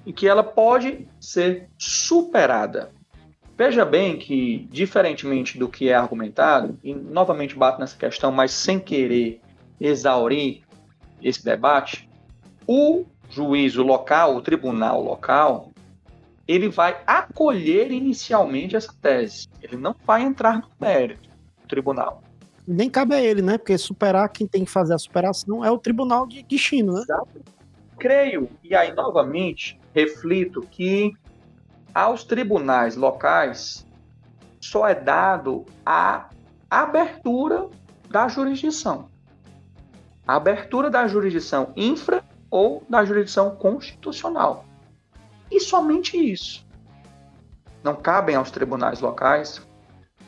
[0.05, 2.93] e que ela pode ser superada.
[3.57, 8.79] Veja bem que, diferentemente do que é argumentado, e novamente bato nessa questão, mas sem
[8.79, 9.41] querer
[9.81, 10.63] exaurir
[11.23, 12.10] esse debate,
[12.73, 15.73] o juízo local, o tribunal local,
[16.47, 19.49] ele vai acolher inicialmente essa tese.
[19.61, 21.29] Ele não vai entrar no mérito
[21.61, 22.23] do tribunal.
[22.65, 23.59] Nem cabe a ele, né?
[23.59, 27.01] Porque superar, quem tem que fazer a superação é o tribunal de destino, né?
[27.01, 27.43] Exato.
[27.99, 31.13] Creio, e aí novamente reflito que
[31.93, 33.85] aos tribunais locais
[34.61, 36.31] só é dado a
[36.71, 37.69] abertura
[38.09, 39.09] da jurisdição.
[40.25, 44.65] A abertura da jurisdição infra ou da jurisdição constitucional.
[45.51, 46.67] E somente isso.
[47.83, 49.63] Não cabem aos tribunais locais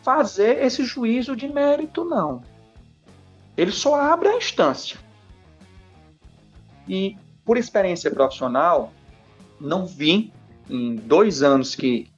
[0.03, 2.43] fazer esse juízo de mérito, não.
[3.57, 4.99] Ele só abre a instância.
[6.89, 8.93] E, por experiência profissional,
[9.61, 10.33] não vi
[10.69, 12.11] em dois anos que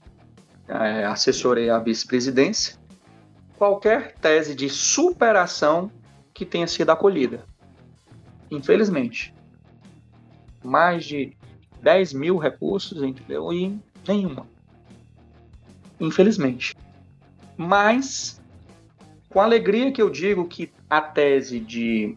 [0.69, 2.77] é, assessorei a vice-presidência,
[3.57, 5.91] qualquer tese de superação
[6.33, 7.45] que tenha sido acolhida.
[8.51, 9.35] Infelizmente.
[10.65, 11.37] Mais de
[11.83, 13.53] 10 mil recursos, entendeu?
[13.53, 14.47] E nenhuma.
[16.01, 16.75] Infelizmente.
[17.57, 18.41] Mas,
[19.29, 22.17] com alegria que eu digo que a tese de,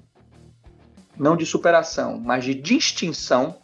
[1.17, 3.57] não de superação, mas de distinção,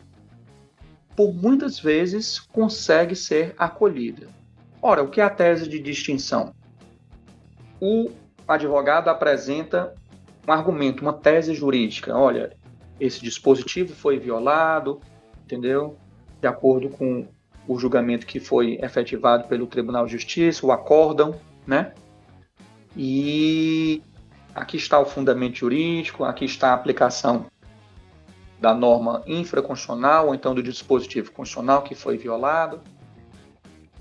[1.15, 4.27] por muitas vezes consegue ser acolhida.
[4.81, 6.53] Ora, o que é a tese de distinção?
[7.79, 8.11] O
[8.47, 9.93] advogado apresenta
[10.47, 12.15] um argumento, uma tese jurídica.
[12.15, 12.55] Olha,
[12.99, 15.01] esse dispositivo foi violado,
[15.43, 15.97] entendeu?
[16.39, 17.27] De acordo com
[17.67, 21.35] o julgamento que foi efetivado pelo Tribunal de Justiça, o acórdão,
[21.65, 21.93] né?
[22.95, 24.03] E
[24.53, 27.45] aqui está o fundamento jurídico, aqui está a aplicação
[28.59, 32.79] da norma infraconstitucional ou então do dispositivo constitucional que foi violado.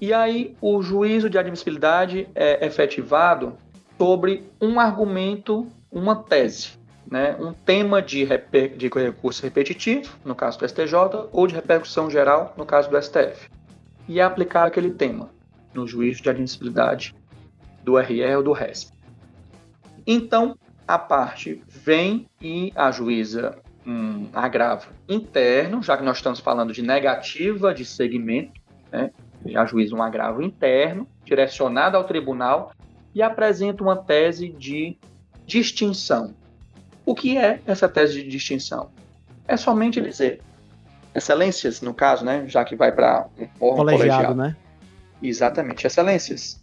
[0.01, 3.57] E aí o juízo de admissibilidade é efetivado
[3.97, 6.72] sobre um argumento, uma tese,
[7.12, 7.36] né?
[7.38, 8.26] um tema de,
[8.74, 10.94] de recurso repetitivo, no caso do STJ,
[11.30, 13.50] ou de repercussão geral, no caso do STF.
[14.08, 15.28] E é aplicar aquele tema
[15.74, 17.14] no juízo de admissibilidade
[17.84, 18.96] do RE ou do RESP.
[20.06, 20.56] Então,
[20.88, 27.74] a parte vem e ajuiza um agravo interno, já que nós estamos falando de negativa
[27.74, 28.58] de segmento,
[28.90, 29.10] né?
[29.54, 32.72] ajuiza um agravo interno, direcionado ao tribunal,
[33.14, 34.96] e apresenta uma tese de
[35.44, 36.34] distinção.
[37.05, 38.90] O que é essa tese de distinção?
[39.46, 40.40] É somente dizer,
[41.14, 44.57] excelências, no caso, né, já que vai para um órgão colegiado, colegiado, né?
[45.22, 46.62] Exatamente, excelências.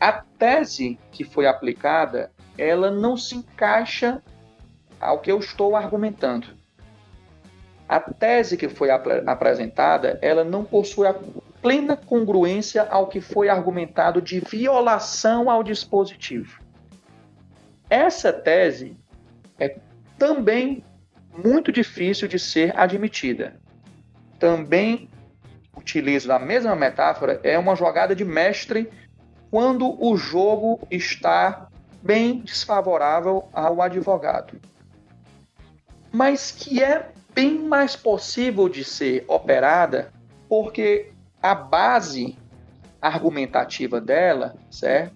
[0.00, 4.22] A tese que foi aplicada, ela não se encaixa
[5.00, 6.48] ao que eu estou argumentando.
[7.88, 11.14] A tese que foi ap apresentada, ela não possui a
[11.60, 16.60] plena congruência ao que foi argumentado de violação ao dispositivo.
[17.88, 18.96] Essa tese
[19.58, 19.76] é
[20.18, 20.84] também
[21.36, 23.60] muito difícil de ser admitida.
[24.38, 25.08] Também
[25.76, 28.90] utilizo a mesma metáfora, é uma jogada de mestre
[29.50, 31.68] quando o jogo está
[32.02, 34.60] bem desfavorável ao advogado,
[36.12, 40.12] mas que é bem mais possível de ser operada
[40.48, 42.36] porque a base
[43.00, 45.14] argumentativa dela, certo?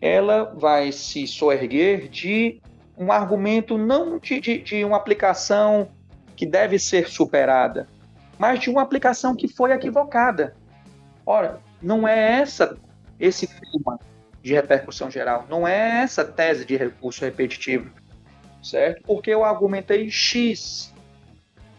[0.00, 2.60] Ela vai se soerguer de
[2.96, 5.88] um argumento não de, de, de uma aplicação
[6.34, 7.88] que deve ser superada,
[8.38, 10.54] mas de uma aplicação que foi equivocada.
[11.24, 12.76] Ora, não é essa
[13.18, 13.98] esse tema
[14.42, 17.90] de repercussão geral, não é essa tese de recurso repetitivo,
[18.62, 19.02] certo?
[19.04, 20.94] Porque eu argumentei X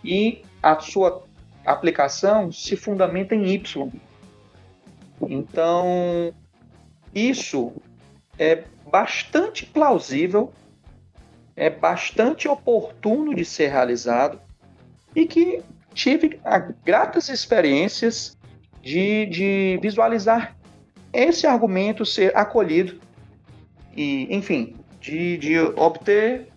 [0.04, 1.24] e a sua
[1.66, 3.92] aplicação se fundamenta em Y.
[5.22, 6.34] Então,
[7.14, 7.72] isso
[8.38, 10.52] é bastante plausível,
[11.58, 14.40] é bastante oportuno de ser realizado
[15.16, 16.40] e que tive
[16.86, 18.38] gratas experiências
[18.84, 20.56] de, de visualizar
[21.12, 23.02] esse argumento ser acolhido
[23.96, 26.48] e, enfim, de, de obter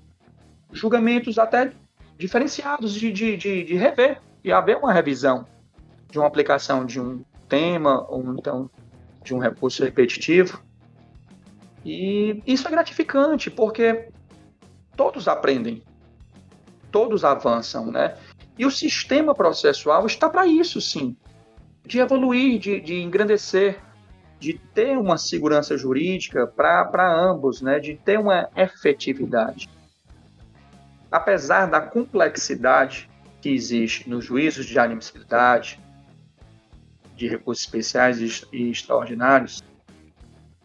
[0.70, 1.72] julgamentos até
[2.18, 5.46] diferenciados, de, de, de, de rever e haver uma revisão
[6.10, 8.70] de uma aplicação de um tema ou então
[9.24, 10.62] de um recurso repetitivo.
[11.82, 14.10] E isso é gratificante porque
[15.00, 15.82] todos aprendem,
[16.92, 18.18] todos avançam, né?
[18.58, 21.16] E o sistema processual está para isso, sim,
[21.86, 23.80] de evoluir, de, de engrandecer,
[24.38, 27.80] de ter uma segurança jurídica para ambos, né?
[27.80, 29.70] De ter uma efetividade.
[31.10, 33.08] Apesar da complexidade
[33.40, 35.80] que existe nos juízos de admissibilidade,
[37.16, 38.20] de recursos especiais
[38.52, 39.64] e extraordinários,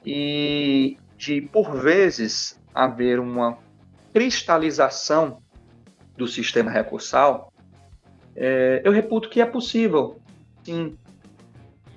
[0.06, 3.64] e de, por vezes, haver uma
[4.16, 5.42] cristalização
[6.16, 7.52] do sistema recursal,
[8.34, 10.22] é, eu reputo que é possível,
[10.64, 10.98] sim,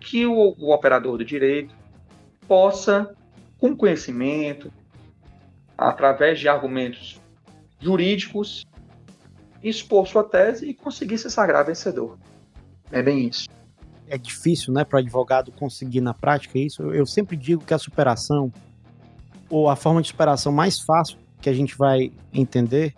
[0.00, 1.72] que o, o operador do direito
[2.48, 3.14] possa,
[3.60, 4.72] com conhecimento,
[5.76, 7.20] através de argumentos
[7.78, 8.66] jurídicos,
[9.62, 12.18] expor sua tese e conseguir se sagrar vencedor.
[12.90, 13.48] É bem isso.
[14.08, 16.82] É difícil, né, para o advogado conseguir na prática isso.
[16.92, 18.52] Eu sempre digo que a superação,
[19.48, 22.94] ou a forma de superação mais fácil que a gente vai entender,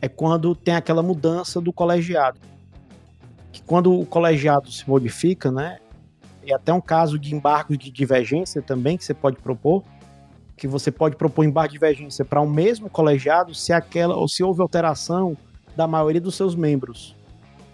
[0.00, 2.40] é quando tem aquela mudança do colegiado.
[3.52, 5.78] Que quando o colegiado se modifica, né,
[6.44, 9.82] e até um caso de embargo de divergência também que você pode propor,
[10.56, 14.26] que você pode propor embargo de divergência para o um mesmo colegiado se aquela ou
[14.26, 15.36] se houve alteração
[15.76, 17.14] da maioria dos seus membros.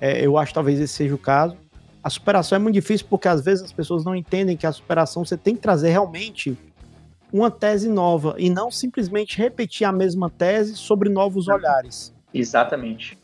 [0.01, 1.57] É, eu acho talvez esse seja o caso.
[2.03, 5.25] A superação é muito difícil porque às vezes as pessoas não entendem que a superação
[5.25, 6.59] você tem que trazer realmente
[7.35, 12.15] uma tese nova e não simplesmente repetir a mesma tese sobre novos olhares.
[12.33, 13.19] Exatamente.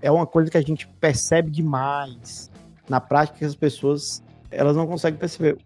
[0.00, 2.50] É uma coisa que a gente percebe demais
[2.88, 5.58] na prática que as pessoas elas não conseguem perceber.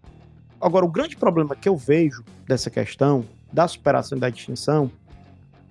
[0.61, 4.91] Agora, o grande problema que eu vejo dessa questão da superação e da distinção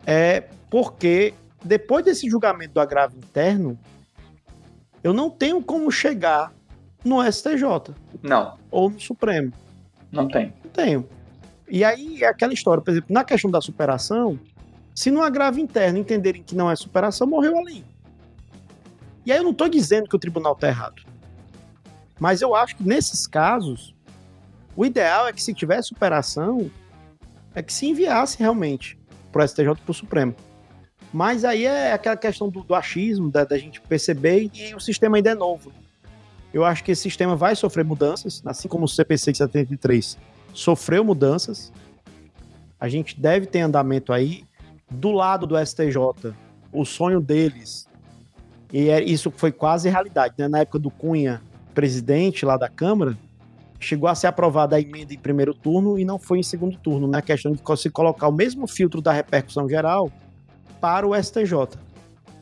[0.05, 1.33] é porque
[1.64, 3.79] depois desse julgamento do agravo interno,
[5.01, 6.53] eu não tenho como chegar
[7.05, 7.95] no STJ.
[8.20, 8.59] Não.
[8.68, 9.53] Ou no Supremo.
[10.11, 10.53] Não tem.
[10.64, 11.09] Não tenho.
[11.69, 14.39] E aí é aquela história, por exemplo, na questão da superação,
[14.95, 17.85] se no agravo interno entenderem que não é superação, morreu ali.
[19.25, 21.03] E aí eu não estou dizendo que o tribunal está errado.
[22.19, 23.95] Mas eu acho que nesses casos,
[24.77, 26.71] o ideal é que se tiver superação,
[27.55, 28.99] é que se enviasse realmente
[29.33, 30.35] para o STJ para o Supremo.
[31.12, 35.17] Mas aí é aquela questão do, do achismo, da, da, gente perceber, e o sistema
[35.17, 35.73] ainda é novo.
[36.55, 40.17] Eu acho que esse sistema vai sofrer mudanças, assim como o CPC 73
[40.57, 41.73] sofreu mudanças.
[42.81, 44.45] A gente deve ter andamento aí.
[44.89, 46.33] Do lado do STJ,
[46.73, 47.89] o sonho deles,
[48.73, 50.47] e é, isso foi quase realidade, né?
[50.47, 51.43] Na época do Cunha,
[51.75, 53.19] presidente lá da Câmara,
[53.81, 57.07] chegou a ser aprovada a emenda em primeiro turno e não foi em segundo turno,
[57.07, 57.23] na né?
[57.23, 60.11] questão de se colocar o mesmo filtro da repercussão geral
[60.81, 61.79] para o STJ.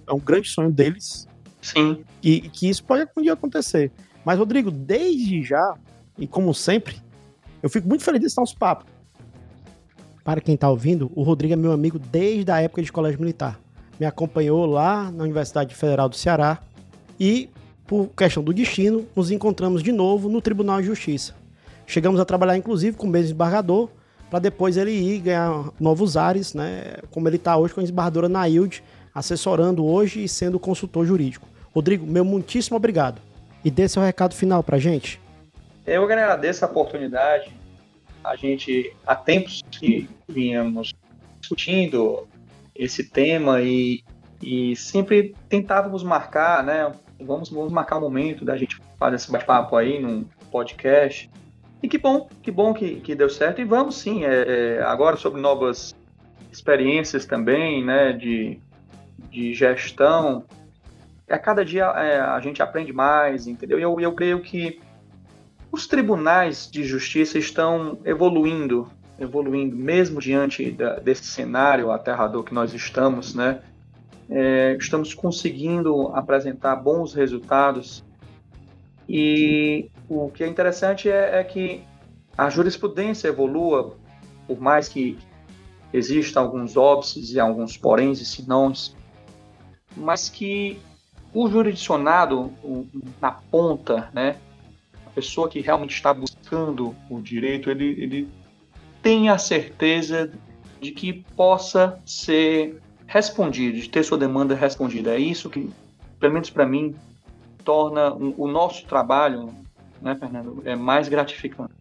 [0.06, 1.26] É um grande sonho deles.
[1.62, 2.04] Sim.
[2.22, 3.90] E, e que isso pode um dia acontecer.
[4.24, 5.74] Mas, Rodrigo, desde já,
[6.18, 6.96] e como sempre,
[7.64, 8.84] eu fico muito feliz de estar nos papos.
[10.22, 13.58] Para quem está ouvindo, o Rodrigo é meu amigo desde a época de colégio militar.
[13.98, 16.60] Me acompanhou lá na Universidade Federal do Ceará
[17.18, 17.48] e,
[17.86, 21.34] por questão do destino, nos encontramos de novo no Tribunal de Justiça.
[21.86, 23.88] Chegamos a trabalhar, inclusive, com o mesmo embargador,
[24.28, 26.98] para depois ele ir ganhar novos ares, né?
[27.10, 28.84] Como ele está hoje com a desembargadora Nailde,
[29.14, 31.48] assessorando hoje e sendo consultor jurídico.
[31.74, 33.22] Rodrigo, meu muitíssimo obrigado.
[33.64, 35.23] E dê seu recado final para gente.
[35.86, 37.52] Eu agradeço a oportunidade.
[38.22, 40.94] A gente, há tempos que vínhamos
[41.40, 42.26] discutindo
[42.74, 44.02] esse tema e,
[44.42, 46.90] e sempre tentávamos marcar, né?
[47.20, 51.30] Vamos, vamos marcar um momento da gente fazer esse bate-papo aí num podcast
[51.82, 53.60] e que bom, que bom que, que deu certo.
[53.60, 55.94] E vamos sim, é, é, agora sobre novas
[56.50, 58.58] experiências também, né, de,
[59.30, 60.46] de gestão.
[61.28, 63.78] A cada dia é, a gente aprende mais, entendeu?
[63.78, 64.80] E eu, eu creio que
[65.74, 72.72] os tribunais de justiça estão evoluindo, evoluindo, mesmo diante da, desse cenário aterrador que nós
[72.72, 73.60] estamos, né?
[74.30, 78.04] É, estamos conseguindo apresentar bons resultados
[79.08, 81.82] e o que é interessante é, é que
[82.38, 83.96] a jurisprudência evolua,
[84.46, 85.18] por mais que
[85.92, 88.94] existam alguns óbices e alguns poréns e sinões,
[89.96, 90.78] mas que
[91.34, 92.52] o jurisdicionado
[93.20, 94.36] na ponta, né,
[95.14, 98.28] pessoa que realmente está buscando o direito, ele, ele
[99.02, 100.32] tem a certeza
[100.80, 105.14] de que possa ser respondido, de ter sua demanda respondida.
[105.14, 105.70] É isso que,
[106.18, 106.94] pelo menos para mim,
[107.64, 109.54] torna o nosso trabalho,
[110.00, 111.72] né, Fernando, é mais gratificante.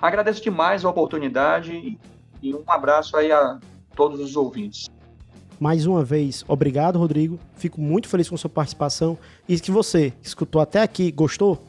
[0.00, 1.98] Agradeço demais a oportunidade
[2.42, 3.58] e um abraço aí a
[3.94, 4.88] todos os ouvintes.
[5.58, 7.38] Mais uma vez, obrigado, Rodrigo.
[7.54, 9.16] Fico muito feliz com sua participação.
[9.48, 11.62] E que você escutou até aqui, gostou?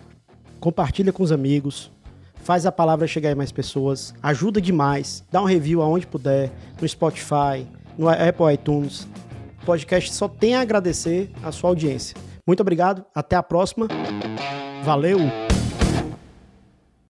[0.65, 1.91] Compartilha com os amigos.
[2.37, 4.15] Faz a palavra chegar em mais pessoas.
[4.23, 5.23] Ajuda demais.
[5.31, 6.51] Dá um review aonde puder.
[6.81, 9.07] No Spotify, no Apple iTunes.
[9.61, 12.17] O podcast só tem a agradecer a sua audiência.
[12.47, 13.05] Muito obrigado.
[13.13, 13.87] Até a próxima.
[14.83, 15.44] Valeu!